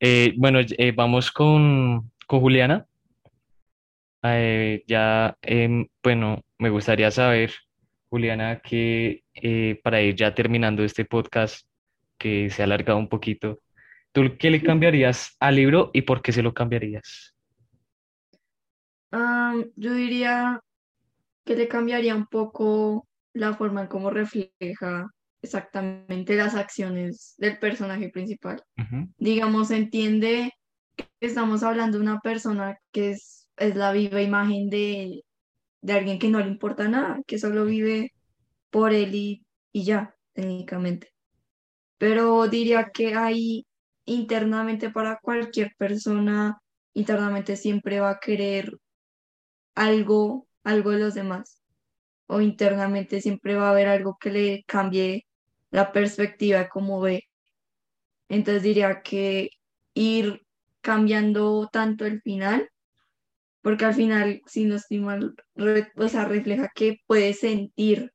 Eh, 0.00 0.32
bueno, 0.38 0.58
eh, 0.62 0.92
vamos 0.92 1.30
con, 1.30 2.10
con 2.26 2.40
Juliana. 2.40 2.86
ya, 4.22 5.36
em, 5.42 5.86
bueno, 6.02 6.42
me 6.56 6.70
gustaría 6.70 7.10
saber, 7.10 7.52
Juliana, 8.08 8.60
que 8.60 9.22
para 9.82 10.00
ir 10.00 10.14
ya 10.16 10.34
terminando 10.34 10.82
este 10.82 11.04
podcast, 11.04 11.66
que 12.16 12.48
se 12.48 12.62
ha 12.62 12.64
alargado 12.64 12.98
un 12.98 13.08
poquito, 13.10 13.60
¿Tú 14.12 14.22
qué 14.38 14.50
le 14.50 14.62
cambiarías 14.62 15.36
al 15.40 15.56
libro 15.56 15.90
y 15.92 16.00
por 16.00 16.22
qué 16.22 16.32
se 16.32 16.42
lo 16.42 16.54
cambiarías? 16.54 17.34
yo 19.76 19.94
diría 19.94 20.62
que 21.46 21.56
le 21.56 21.68
cambiaría 21.68 22.14
un 22.14 22.26
poco 22.26 23.08
la 23.32 23.54
forma 23.54 23.82
en 23.82 23.86
cómo 23.86 24.10
refleja 24.10 25.06
exactamente 25.40 26.34
las 26.34 26.56
acciones 26.56 27.34
del 27.38 27.58
personaje 27.58 28.10
principal. 28.10 28.62
Digamos, 29.16 29.70
entiende 29.70 30.52
que 30.96 31.06
estamos 31.20 31.62
hablando 31.62 31.98
de 31.98 32.02
una 32.02 32.20
persona 32.20 32.76
que 32.92 33.10
es, 33.10 33.48
es 33.56 33.76
la 33.76 33.92
viva 33.92 34.20
imagen 34.20 34.68
de, 34.68 35.22
de, 35.82 35.92
alguien 35.92 36.18
que 36.18 36.28
no 36.28 36.40
le 36.40 36.48
importa 36.48 36.88
nada, 36.88 37.20
que 37.26 37.38
solo 37.38 37.64
vive 37.64 38.12
por 38.70 38.92
él 38.92 39.14
y, 39.14 39.46
y 39.72 39.84
ya, 39.84 40.16
técnicamente. 40.32 41.12
Pero 41.96 42.48
diría 42.48 42.90
que 42.92 43.14
hay 43.14 43.66
internamente 44.04 44.90
para 44.90 45.20
cualquier 45.22 45.74
persona, 45.78 46.58
internamente 46.92 47.56
siempre 47.56 48.00
va 48.00 48.10
a 48.10 48.20
querer 48.20 48.72
algo, 49.76 50.45
algo 50.66 50.90
de 50.92 50.98
los 51.00 51.14
demás. 51.14 51.62
O 52.26 52.40
internamente 52.40 53.20
siempre 53.22 53.56
va 53.56 53.68
a 53.68 53.70
haber 53.72 53.88
algo 53.88 54.18
que 54.20 54.30
le 54.30 54.64
cambie 54.66 55.26
la 55.70 55.92
perspectiva 55.92 56.60
de 56.60 56.68
cómo 56.68 57.00
ve. 57.00 57.24
Entonces 58.28 58.62
diría 58.62 59.02
que 59.02 59.50
ir 59.94 60.42
cambiando 60.80 61.68
tanto 61.72 62.06
el 62.06 62.20
final, 62.22 62.70
porque 63.62 63.84
al 63.86 63.94
final, 63.94 64.42
si 64.46 64.64
no 64.64 64.76
estoy 64.76 65.00
mal, 65.00 65.34
o 65.96 66.08
sea, 66.08 66.24
refleja 66.26 66.70
que 66.74 66.98
puede 67.06 67.34
sentir 67.34 68.12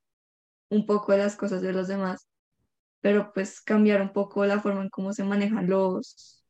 un 0.69 0.85
poco 0.85 1.15
las 1.17 1.35
cosas 1.35 1.61
de 1.61 1.73
los 1.73 1.87
demás 1.87 2.31
pero 3.01 3.33
pues 3.33 3.61
cambiar 3.61 4.01
un 4.01 4.13
poco 4.13 4.45
la 4.45 4.59
forma 4.61 4.83
en 4.83 4.89
cómo 4.89 5.13
se 5.13 5.23
manejan 5.23 5.67
los, 5.69 6.45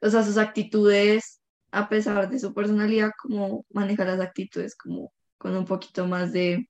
o 0.00 0.10
sea, 0.10 0.22
sus 0.22 0.38
actitudes, 0.38 1.37
a 1.70 1.88
pesar 1.88 2.28
de 2.28 2.38
su 2.38 2.54
personalidad, 2.54 3.10
como 3.20 3.64
manejar 3.70 4.06
las 4.06 4.20
actitudes 4.20 4.76
como 4.76 5.12
con 5.36 5.56
un 5.56 5.64
poquito 5.64 6.06
más 6.06 6.32
de, 6.32 6.68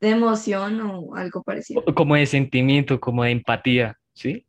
de 0.00 0.08
emoción 0.08 0.80
o 0.80 1.14
algo 1.14 1.42
parecido. 1.42 1.84
Como 1.94 2.16
de 2.16 2.26
sentimiento, 2.26 3.00
como 3.00 3.24
de 3.24 3.30
empatía, 3.30 3.98
¿sí? 4.12 4.46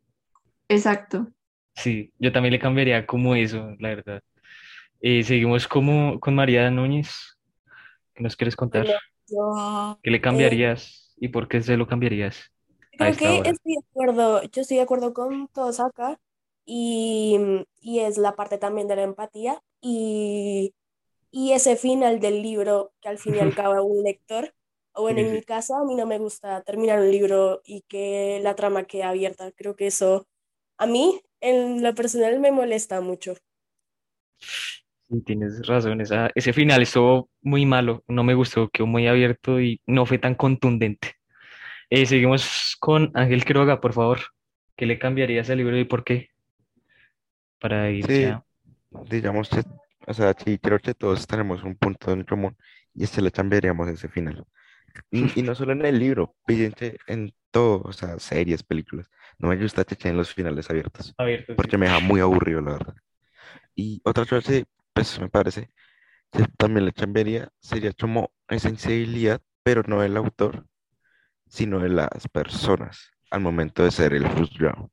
Exacto. 0.68 1.28
Sí, 1.74 2.12
yo 2.18 2.32
también 2.32 2.52
le 2.52 2.58
cambiaría 2.58 3.06
como 3.06 3.34
eso, 3.34 3.74
la 3.78 3.90
verdad. 3.90 4.22
Eh, 5.00 5.22
seguimos 5.22 5.66
como 5.66 6.18
con 6.20 6.34
María 6.34 6.70
Núñez. 6.70 7.38
¿Qué 8.14 8.22
nos 8.22 8.36
quieres 8.36 8.56
contar? 8.56 8.86
¿Qué 10.02 10.10
le 10.10 10.16
eh, 10.16 10.20
cambiarías? 10.20 11.14
¿Y 11.18 11.28
por 11.28 11.48
qué 11.48 11.62
se 11.62 11.76
lo 11.76 11.86
cambiarías? 11.86 12.52
Creo 12.92 13.16
que 13.16 13.50
estoy 13.50 13.72
de 13.74 13.78
acuerdo, 13.78 14.42
yo 14.42 14.62
estoy 14.62 14.76
de 14.78 14.82
acuerdo 14.82 15.14
con 15.14 15.48
todos 15.48 15.80
acá 15.80 16.18
y, 16.72 17.36
y 17.80 18.00
es 18.00 18.16
la 18.18 18.36
parte 18.36 18.58
también 18.58 18.86
de 18.88 18.96
la 18.96 19.02
empatía 19.02 19.60
y, 19.80 20.74
y 21.32 21.52
ese 21.52 21.76
final 21.76 22.20
del 22.20 22.42
libro 22.42 22.92
que 23.00 23.08
al 23.08 23.18
fin 23.18 23.36
y 23.36 23.40
al 23.40 23.54
cabo 23.54 23.84
un 23.84 24.04
lector, 24.04 24.54
o 24.92 25.02
bueno, 25.02 25.20
en 25.20 25.32
mi 25.32 25.42
caso 25.42 25.76
a 25.76 25.84
mí 25.84 25.96
no 25.96 26.06
me 26.06 26.18
gusta 26.18 26.62
terminar 26.62 27.00
un 27.00 27.10
libro 27.10 27.60
y 27.64 27.82
que 27.88 28.40
la 28.42 28.54
trama 28.56 28.84
quede 28.86 29.04
abierta, 29.04 29.52
creo 29.52 29.76
que 29.76 29.88
eso 29.88 30.28
a 30.78 30.86
mí 30.86 31.20
en 31.40 31.82
lo 31.82 31.94
personal 31.94 32.40
me 32.40 32.52
molesta 32.52 33.00
mucho. 33.00 33.34
Sí, 35.08 35.22
tienes 35.24 35.66
razón, 35.66 36.00
ese 36.00 36.52
final 36.52 36.82
estuvo 36.82 37.30
muy 37.42 37.66
malo, 37.66 38.04
no 38.06 38.22
me 38.22 38.34
gustó, 38.34 38.68
quedó 38.70 38.86
muy 38.86 39.08
abierto 39.08 39.60
y 39.60 39.80
no 39.86 40.06
fue 40.06 40.18
tan 40.18 40.34
contundente. 40.36 41.14
Eh, 41.90 42.06
seguimos 42.06 42.76
con 42.80 43.12
Ángel 43.14 43.44
Quiroga, 43.44 43.80
por 43.80 43.94
favor. 43.94 44.20
¿Qué 44.76 44.86
le 44.86 44.98
cambiarías 45.00 45.50
al 45.50 45.58
libro 45.58 45.78
y 45.78 45.84
por 45.86 46.04
qué? 46.04 46.29
Para 47.60 47.90
ir 47.90 48.06
Sí, 48.06 48.32
digamos 49.10 49.48
que, 49.48 49.62
o 50.06 50.14
sea, 50.14 50.34
sí, 50.34 50.58
creo 50.58 50.78
que 50.78 50.94
todos 50.94 51.26
tenemos 51.26 51.62
un 51.62 51.76
punto 51.76 52.12
en 52.12 52.24
común 52.24 52.56
y 52.94 53.04
este 53.04 53.22
le 53.22 53.30
cambiaríamos 53.30 53.88
ese 53.88 54.08
final. 54.08 54.44
Y, 55.10 55.22
y 55.40 55.42
no 55.42 55.54
solo 55.54 55.72
en 55.72 55.84
el 55.84 55.98
libro, 55.98 56.34
fíjense 56.46 56.96
en 57.06 57.32
todo, 57.50 57.82
o 57.84 57.92
sea, 57.92 58.18
series, 58.18 58.62
películas. 58.62 59.10
No 59.38 59.48
me 59.48 59.56
gusta 59.56 59.84
que 59.84 60.08
en 60.08 60.16
los 60.16 60.34
finales 60.34 60.68
abiertos, 60.70 61.14
Abierto, 61.18 61.52
sí. 61.52 61.56
porque 61.56 61.78
me 61.78 61.86
deja 61.86 62.00
muy 62.00 62.20
aburrido, 62.20 62.60
la 62.60 62.72
verdad. 62.72 62.94
Y 63.74 64.00
otra 64.04 64.26
cosa, 64.26 64.52
pues 64.92 65.18
me 65.20 65.28
parece, 65.28 65.70
que 66.32 66.44
también 66.56 66.86
le 66.86 66.92
cambiaría, 66.92 67.50
sería 67.60 67.92
como 67.92 68.32
esa 68.48 68.68
insensibilidad, 68.68 69.40
pero 69.62 69.82
no 69.86 70.00
del 70.00 70.16
autor, 70.16 70.66
sino 71.48 71.80
de 71.80 71.90
las 71.90 72.28
personas 72.28 73.10
al 73.30 73.40
momento 73.40 73.84
de 73.84 73.90
ser 73.90 74.14
el 74.14 74.28
juzgado. 74.28 74.90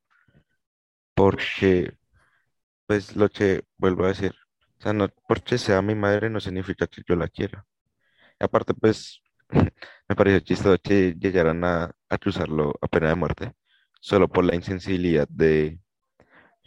Porque, 1.13 1.96
pues 2.87 3.15
lo 3.15 3.29
que 3.29 3.63
vuelvo 3.77 4.05
a 4.05 4.09
decir, 4.09 4.33
o 4.79 4.81
sea, 4.83 4.93
no 4.93 5.09
porque 5.27 5.57
sea 5.57 5.81
mi 5.81 5.95
madre 5.95 6.29
no 6.29 6.39
significa 6.39 6.87
que 6.87 7.03
yo 7.07 7.15
la 7.15 7.27
quiera. 7.29 7.65
Y 8.39 8.45
aparte, 8.45 8.73
pues, 8.73 9.21
me 10.09 10.15
pareció 10.15 10.39
chistoso 10.41 10.77
que 10.83 11.15
llegaran 11.19 11.63
a 11.65 11.91
acusarlo 12.09 12.73
a 12.81 12.87
pena 12.87 13.09
de 13.09 13.15
muerte, 13.15 13.53
solo 14.01 14.27
por 14.29 14.45
la 14.45 14.55
insensibilidad 14.55 15.27
de, 15.29 15.79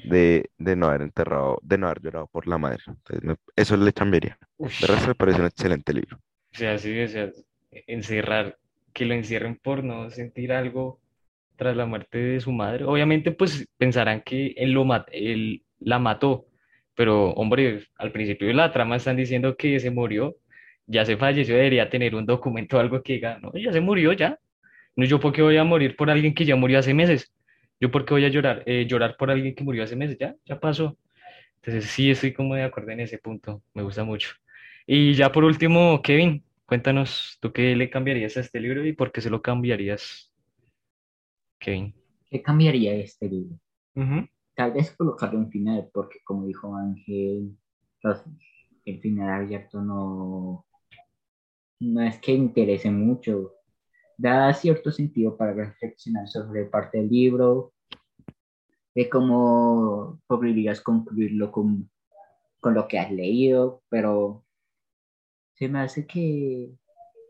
de, 0.02 0.50
de 0.58 0.76
no 0.76 0.88
haber 0.88 1.02
enterrado, 1.02 1.58
de 1.62 1.78
no 1.78 1.86
haber 1.88 2.02
llorado 2.02 2.28
por 2.28 2.46
la 2.48 2.58
madre. 2.58 2.82
Entonces, 2.86 3.24
me- 3.24 3.36
eso 3.56 3.76
le 3.76 3.92
cambiaría. 3.92 4.38
De 4.78 4.86
resto, 4.88 5.08
me 5.08 5.14
parece 5.14 5.40
un 5.40 5.46
excelente 5.46 5.92
libro. 5.94 6.20
O 6.52 6.56
sea, 6.58 6.78
sí, 6.78 7.00
o 7.00 7.08
sea, 7.08 7.30
encerrar, 7.86 8.58
que 8.92 9.04
lo 9.04 9.14
encierren 9.14 9.56
por 9.56 9.84
no 9.84 10.10
sentir 10.10 10.52
algo 10.52 11.00
tras 11.56 11.76
la 11.76 11.86
muerte 11.86 12.18
de 12.18 12.40
su 12.40 12.52
madre. 12.52 12.84
Obviamente, 12.84 13.32
pues 13.32 13.68
pensarán 13.78 14.22
que 14.22 14.48
él, 14.56 14.72
lo 14.72 14.84
él 15.12 15.64
la 15.80 15.98
mató, 15.98 16.46
pero 16.94 17.30
hombre, 17.32 17.84
al 17.96 18.12
principio 18.12 18.48
de 18.48 18.54
la 18.54 18.72
trama 18.72 18.96
están 18.96 19.16
diciendo 19.16 19.56
que 19.56 19.80
se 19.80 19.90
murió, 19.90 20.36
ya 20.86 21.04
se 21.04 21.16
falleció, 21.16 21.56
debería 21.56 21.88
tener 21.88 22.14
un 22.14 22.26
documento 22.26 22.76
o 22.76 22.80
algo 22.80 23.02
que 23.02 23.14
diga, 23.14 23.38
no, 23.40 23.52
ya 23.54 23.72
se 23.72 23.80
murió, 23.80 24.12
ya. 24.12 24.38
No, 24.96 25.04
yo 25.04 25.20
por 25.20 25.32
qué 25.32 25.42
voy 25.42 25.56
a 25.56 25.64
morir 25.64 25.96
por 25.96 26.10
alguien 26.10 26.34
que 26.34 26.44
ya 26.44 26.56
murió 26.56 26.78
hace 26.78 26.94
meses. 26.94 27.32
Yo 27.80 27.90
por 27.90 28.04
qué 28.04 28.14
voy 28.14 28.24
a 28.24 28.28
llorar, 28.28 28.62
eh, 28.66 28.86
llorar 28.86 29.16
por 29.16 29.30
alguien 29.30 29.54
que 29.54 29.64
murió 29.64 29.84
hace 29.84 29.96
meses, 29.96 30.18
ya, 30.18 30.34
ya 30.44 30.58
pasó. 30.60 30.98
Entonces 31.62 31.90
sí 31.90 32.10
estoy 32.10 32.32
como 32.32 32.54
de 32.54 32.64
acuerdo 32.64 32.90
en 32.90 33.00
ese 33.00 33.18
punto, 33.18 33.62
me 33.74 33.82
gusta 33.82 34.04
mucho. 34.04 34.30
Y 34.86 35.14
ya 35.14 35.30
por 35.30 35.44
último, 35.44 36.02
Kevin, 36.02 36.42
cuéntanos, 36.66 37.38
¿tú 37.40 37.52
qué 37.52 37.76
le 37.76 37.88
cambiarías 37.90 38.36
a 38.36 38.40
este 38.40 38.60
libro 38.60 38.84
y 38.84 38.92
por 38.92 39.12
qué 39.12 39.20
se 39.20 39.30
lo 39.30 39.40
cambiarías, 39.42 40.32
Kevin? 41.58 41.94
¿Qué 42.30 42.42
cambiaría 42.42 42.94
este 42.94 43.28
libro? 43.28 43.56
Tal 44.60 44.72
vez 44.72 44.90
colocarle 44.94 45.38
un 45.38 45.50
final, 45.50 45.88
porque 45.90 46.18
como 46.22 46.44
dijo 46.46 46.76
Ángel, 46.76 47.56
los- 48.02 48.22
el 48.84 49.00
final 49.00 49.30
abierto 49.30 49.80
no, 49.80 50.66
no 51.80 52.00
es 52.02 52.18
que 52.20 52.32
interese 52.32 52.90
mucho. 52.90 53.52
Da 54.18 54.52
cierto 54.54 54.92
sentido 54.92 55.36
para 55.36 55.54
reflexionar 55.54 56.28
sobre 56.28 56.66
parte 56.66 56.98
del 56.98 57.08
libro, 57.10 57.72
de 58.94 59.08
cómo 59.08 60.20
podrías 60.26 60.80
concluirlo 60.80 61.50
con, 61.52 61.90
con 62.60 62.74
lo 62.74 62.88
que 62.88 62.98
has 62.98 63.12
leído, 63.12 63.82
pero 63.90 64.44
se 65.54 65.68
me 65.68 65.80
hace 65.80 66.06
que 66.06 66.72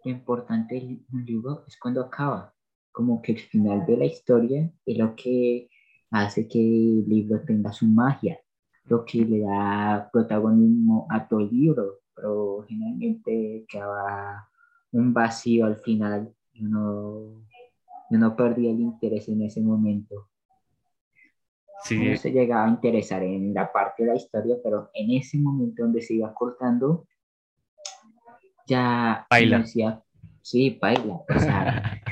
lo 0.04 0.10
importante 0.10 0.76
de 0.76 1.00
un 1.12 1.24
libro 1.26 1.64
es 1.68 1.78
cuando 1.78 2.02
acaba, 2.02 2.54
como 2.92 3.20
que 3.22 3.32
el 3.32 3.38
final 3.40 3.86
de 3.86 3.96
la 3.96 4.06
historia 4.06 4.70
es 4.86 4.98
lo 4.98 5.14
que 5.16 5.68
hace 6.10 6.48
que 6.48 6.58
el 6.58 7.08
libro 7.08 7.40
tenga 7.42 7.72
su 7.72 7.86
magia, 7.86 8.38
lo 8.86 9.04
que 9.04 9.24
le 9.24 9.40
da 9.40 10.08
protagonismo 10.12 11.06
a 11.10 11.26
todo 11.28 11.40
el 11.40 11.50
libro, 11.50 12.00
pero 12.14 12.64
generalmente 12.68 13.64
queda 13.68 14.48
un 14.92 15.12
vacío 15.14 15.66
al 15.66 15.76
final 15.76 16.34
y 16.52 16.64
uno, 16.66 17.46
uno 18.10 18.36
perdía 18.36 18.70
el 18.70 18.80
interés 18.80 19.28
en 19.28 19.42
ese 19.42 19.60
momento. 19.60 20.28
Sí, 21.84 21.96
Uno 21.96 22.16
se 22.16 22.30
llegaba 22.30 22.66
a 22.66 22.68
interesar 22.70 23.22
en 23.22 23.54
la 23.54 23.72
parte 23.72 24.02
de 24.02 24.10
la 24.10 24.16
historia, 24.16 24.56
pero 24.62 24.90
en 24.92 25.12
ese 25.12 25.38
momento 25.38 25.82
donde 25.82 26.02
se 26.02 26.14
iba 26.14 26.34
cortando, 26.34 27.06
ya 28.66 29.26
Baila. 29.30 29.58
decía, 29.60 30.02
sí, 30.42 30.78
baila, 30.80 31.22
o 31.28 31.38
sea, 31.38 32.00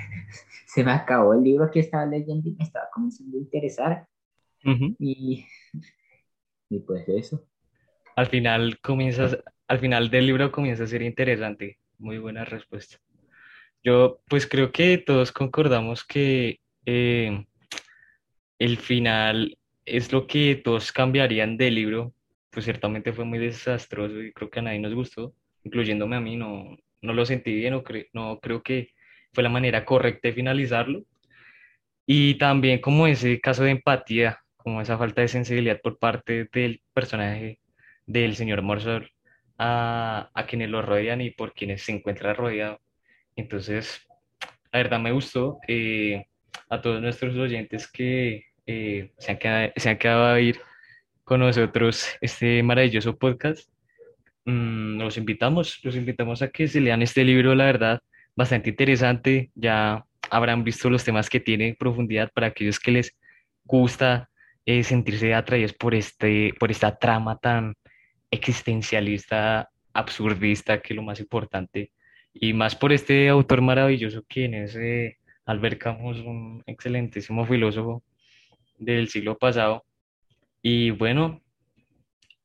se 0.78 0.84
me 0.84 0.92
acabó 0.92 1.34
el 1.34 1.42
libro 1.42 1.68
que 1.72 1.80
estaba 1.80 2.06
leyendo 2.06 2.48
y 2.48 2.52
me 2.54 2.62
estaba 2.62 2.88
comenzando 2.94 3.36
a 3.36 3.40
interesar 3.40 4.08
ujú. 4.64 4.96
y, 4.98 5.46
y 6.70 6.80
pues 6.80 7.08
eso. 7.08 7.44
Al 8.16 8.26
final 8.26 8.78
comienzas, 8.80 9.38
al 9.68 9.78
final 9.78 10.10
del 10.10 10.26
libro 10.26 10.52
comienza 10.52 10.84
a 10.84 10.86
ser 10.86 11.02
interesante. 11.02 11.78
Muy 11.98 12.18
buena 12.18 12.44
respuesta. 12.44 12.98
Yo, 13.84 14.20
pues 14.28 14.46
creo 14.46 14.72
que 14.72 14.98
todos 14.98 15.32
concordamos 15.32 16.04
que 16.04 16.60
eh, 16.86 17.46
el 18.58 18.76
final 18.78 19.58
es 19.84 20.12
lo 20.12 20.26
que 20.26 20.56
todos 20.56 20.92
cambiarían 20.92 21.56
del 21.56 21.74
libro. 21.74 22.14
Pues 22.50 22.64
ciertamente 22.64 23.12
fue 23.12 23.24
muy 23.24 23.38
desastroso 23.38 24.20
y 24.22 24.32
creo 24.32 24.50
que 24.50 24.58
a 24.60 24.62
nadie 24.62 24.78
nos 24.80 24.94
gustó, 24.94 25.34
incluyéndome 25.64 26.16
a 26.16 26.20
mí. 26.20 26.36
No, 26.36 26.76
no 27.02 27.12
lo 27.12 27.26
sentí 27.26 27.54
bien, 27.54 27.74
no, 27.74 27.84
cre- 27.84 28.08
no 28.12 28.38
creo 28.40 28.62
que 28.62 28.90
fue 29.32 29.42
la 29.42 29.48
manera 29.48 29.84
correcta 29.84 30.28
de 30.28 30.34
finalizarlo. 30.34 31.02
Y 32.06 32.36
también 32.36 32.80
como 32.80 33.06
ese 33.06 33.40
caso 33.40 33.64
de 33.64 33.70
empatía, 33.72 34.40
como 34.56 34.80
esa 34.80 34.98
falta 34.98 35.22
de 35.22 35.28
sensibilidad 35.28 35.80
por 35.82 35.98
parte 35.98 36.48
del 36.52 36.80
personaje 36.94 37.60
del 38.06 38.36
señor 38.36 38.62
Morsor 38.62 39.10
a, 39.58 40.30
a 40.34 40.46
quienes 40.46 40.70
lo 40.70 40.82
rodean 40.82 41.20
y 41.20 41.30
por 41.30 41.52
quienes 41.54 41.82
se 41.82 41.92
encuentra 41.92 42.34
rodeado. 42.34 42.80
Entonces, 43.36 44.06
la 44.72 44.78
verdad 44.80 45.00
me 45.00 45.12
gustó. 45.12 45.58
eh, 45.68 46.24
a 46.70 46.80
todos 46.80 47.00
nuestros 47.00 47.36
oyentes 47.36 47.90
que 47.90 48.44
eh, 48.66 49.12
se 49.18 49.32
han 49.32 49.38
quedado, 49.38 49.72
se 49.76 49.90
han 49.90 49.98
quedado 49.98 50.26
a 50.26 50.40
ir 50.40 50.60
con 51.24 51.40
nosotros 51.40 52.08
este 52.20 52.62
maravilloso 52.62 53.16
podcast, 53.16 53.70
mm, 54.44 54.98
los 54.98 55.16
invitamos, 55.16 55.80
los 55.82 55.96
invitamos 55.96 56.42
a 56.42 56.48
que 56.48 56.68
se 56.68 56.80
lean 56.80 57.02
este 57.02 57.24
libro, 57.24 57.54
la 57.54 57.66
verdad, 57.66 58.00
bastante 58.38 58.70
interesante. 58.70 59.50
Ya 59.56 60.04
habrán 60.30 60.62
visto 60.62 60.88
los 60.88 61.04
temas 61.04 61.28
que 61.28 61.40
tiene 61.40 61.68
en 61.68 61.74
profundidad 61.74 62.30
para 62.32 62.46
aquellos 62.46 62.78
que 62.78 62.92
les 62.92 63.16
gusta 63.64 64.30
eh, 64.64 64.84
sentirse 64.84 65.34
atraídos 65.34 65.72
por 65.72 65.92
este, 65.94 66.54
por 66.60 66.70
esta 66.70 66.96
trama 66.96 67.36
tan 67.38 67.74
existencialista, 68.30 69.68
absurdista, 69.92 70.80
que 70.80 70.92
es 70.92 70.96
lo 70.96 71.02
más 71.02 71.18
importante, 71.18 71.90
y 72.32 72.52
más 72.52 72.76
por 72.76 72.92
este 72.92 73.28
autor 73.28 73.60
maravilloso, 73.60 74.22
quien 74.28 74.54
es 74.54 74.76
eh, 74.76 75.16
Albert 75.44 75.80
Camus, 75.80 76.18
un 76.20 76.62
excelentísimo 76.66 77.44
filósofo 77.44 78.04
del 78.78 79.08
siglo 79.08 79.36
pasado. 79.36 79.84
Y 80.62 80.90
bueno, 80.90 81.42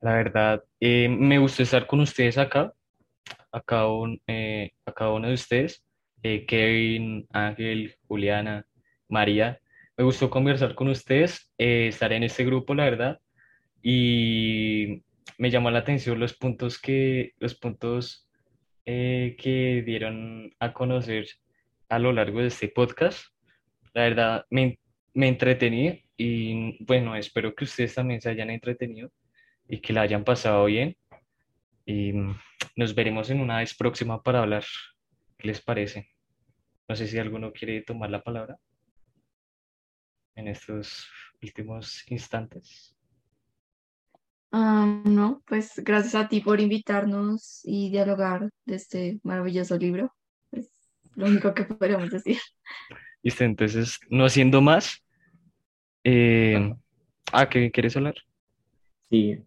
la 0.01 0.13
verdad, 0.13 0.63
eh, 0.79 1.07
me 1.07 1.37
gustó 1.37 1.61
estar 1.61 1.85
con 1.85 1.99
ustedes 1.99 2.39
acá, 2.39 2.73
a 3.53 3.61
cada, 3.61 3.87
un- 3.87 4.21
eh, 4.27 4.71
a 4.85 4.91
cada 4.93 5.11
uno 5.11 5.27
de 5.29 5.35
ustedes, 5.35 5.85
eh, 6.23 6.45
Kevin, 6.45 7.27
Ángel, 7.31 7.95
Juliana, 8.07 8.65
María. 9.07 9.59
Me 9.97 10.03
gustó 10.03 10.29
conversar 10.29 10.75
con 10.75 10.87
ustedes, 10.89 11.51
eh, 11.57 11.87
estar 11.87 12.11
en 12.13 12.23
este 12.23 12.43
grupo, 12.45 12.73
la 12.75 12.85
verdad, 12.85 13.19
y 13.81 15.03
me 15.37 15.49
llamó 15.51 15.69
la 15.71 15.79
atención 15.79 16.19
los 16.19 16.33
puntos 16.33 16.79
que, 16.79 17.33
los 17.39 17.55
puntos 17.55 18.27
eh, 18.85 19.35
que 19.39 19.83
dieron 19.85 20.51
a 20.59 20.73
conocer 20.73 21.27
a 21.89 21.99
lo 21.99 22.11
largo 22.13 22.39
de 22.41 22.47
este 22.47 22.69
podcast. 22.69 23.27
La 23.93 24.03
verdad, 24.03 24.45
me, 24.49 24.79
me 25.13 25.27
entretení 25.27 26.03
y 26.17 26.83
bueno, 26.85 27.15
espero 27.15 27.53
que 27.53 27.65
ustedes 27.65 27.93
también 27.95 28.21
se 28.21 28.29
hayan 28.29 28.49
entretenido 28.49 29.11
y 29.67 29.79
que 29.79 29.93
la 29.93 30.01
hayan 30.01 30.23
pasado 30.23 30.65
bien. 30.65 30.95
Y 31.85 32.13
mm, 32.13 32.35
nos 32.77 32.95
veremos 32.95 33.29
en 33.29 33.41
una 33.41 33.59
vez 33.59 33.75
próxima 33.75 34.21
para 34.21 34.41
hablar. 34.41 34.63
¿Qué 35.37 35.47
les 35.47 35.61
parece? 35.61 36.09
No 36.87 36.95
sé 36.95 37.07
si 37.07 37.17
alguno 37.19 37.51
quiere 37.51 37.81
tomar 37.81 38.09
la 38.09 38.23
palabra 38.23 38.57
en 40.35 40.47
estos 40.47 41.07
últimos 41.41 42.03
instantes. 42.09 42.95
Ah, 44.51 45.01
no, 45.05 45.41
pues 45.47 45.81
gracias 45.83 46.15
a 46.15 46.27
ti 46.27 46.39
por 46.41 46.61
invitarnos 46.61 47.61
y 47.63 47.89
dialogar 47.89 48.49
de 48.65 48.75
este 48.75 49.19
maravilloso 49.23 49.77
libro. 49.77 50.13
Es 50.51 50.69
lo 51.15 51.25
único 51.25 51.53
que 51.53 51.63
podríamos 51.65 52.11
decir. 52.11 52.37
Listo, 53.23 53.43
entonces, 53.43 53.99
no 54.09 54.25
haciendo 54.25 54.61
más. 54.61 55.03
eh, 56.03 56.73
ah, 57.31 57.49
¿qué 57.49 57.71
quieres 57.71 57.95
hablar? 57.97 58.15
Sí, 59.09 59.37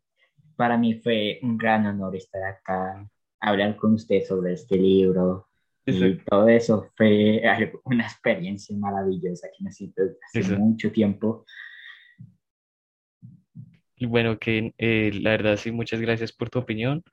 para 0.56 0.76
mí 0.76 0.94
fue 0.94 1.38
un 1.42 1.56
gran 1.56 1.86
honor 1.86 2.16
estar 2.16 2.42
acá, 2.42 3.08
hablar 3.40 3.76
con 3.76 3.94
usted 3.94 4.22
sobre 4.24 4.54
este 4.54 4.76
libro. 4.76 5.48
Y 5.84 6.16
todo 6.18 6.48
eso 6.48 6.90
fue 6.96 7.42
una 7.84 8.04
experiencia 8.04 8.76
maravillosa 8.76 9.46
que 9.56 9.62
necesito 9.62 10.02
hace 10.34 10.56
mucho 10.56 10.90
tiempo. 10.90 11.44
Bueno, 14.00 14.38
que 14.38 14.74
eh, 14.78 15.12
la 15.14 15.30
verdad 15.30 15.56
sí, 15.56 15.70
muchas 15.70 16.00
gracias 16.00 16.32
por 16.32 16.50
tu 16.50 16.58
opinión. 16.58 17.04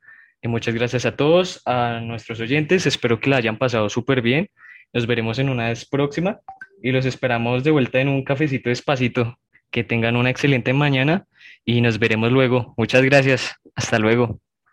Y 0.42 0.48
muchas 0.48 0.74
gracias 0.74 1.06
a 1.06 1.16
todos, 1.16 1.62
a 1.64 2.00
nuestros 2.00 2.40
oyentes. 2.40 2.84
Espero 2.84 3.20
que 3.20 3.30
la 3.30 3.36
hayan 3.36 3.58
pasado 3.58 3.88
súper 3.88 4.20
bien. 4.20 4.50
Nos 4.92 5.06
veremos 5.06 5.38
en 5.38 5.48
una 5.48 5.68
vez 5.68 5.88
próxima 5.88 6.40
y 6.82 6.92
los 6.92 7.06
esperamos 7.06 7.64
de 7.64 7.70
vuelta 7.70 8.00
en 8.00 8.08
un 8.08 8.24
cafecito 8.24 8.68
despacito 8.68 9.38
que 9.74 9.82
tengan 9.82 10.14
una 10.14 10.30
excelente 10.30 10.72
mañana 10.72 11.26
y 11.64 11.80
nos 11.80 11.98
veremos 11.98 12.30
luego. 12.30 12.74
Muchas 12.76 13.02
gracias. 13.02 13.56
Hasta 13.74 13.98
luego. 13.98 14.38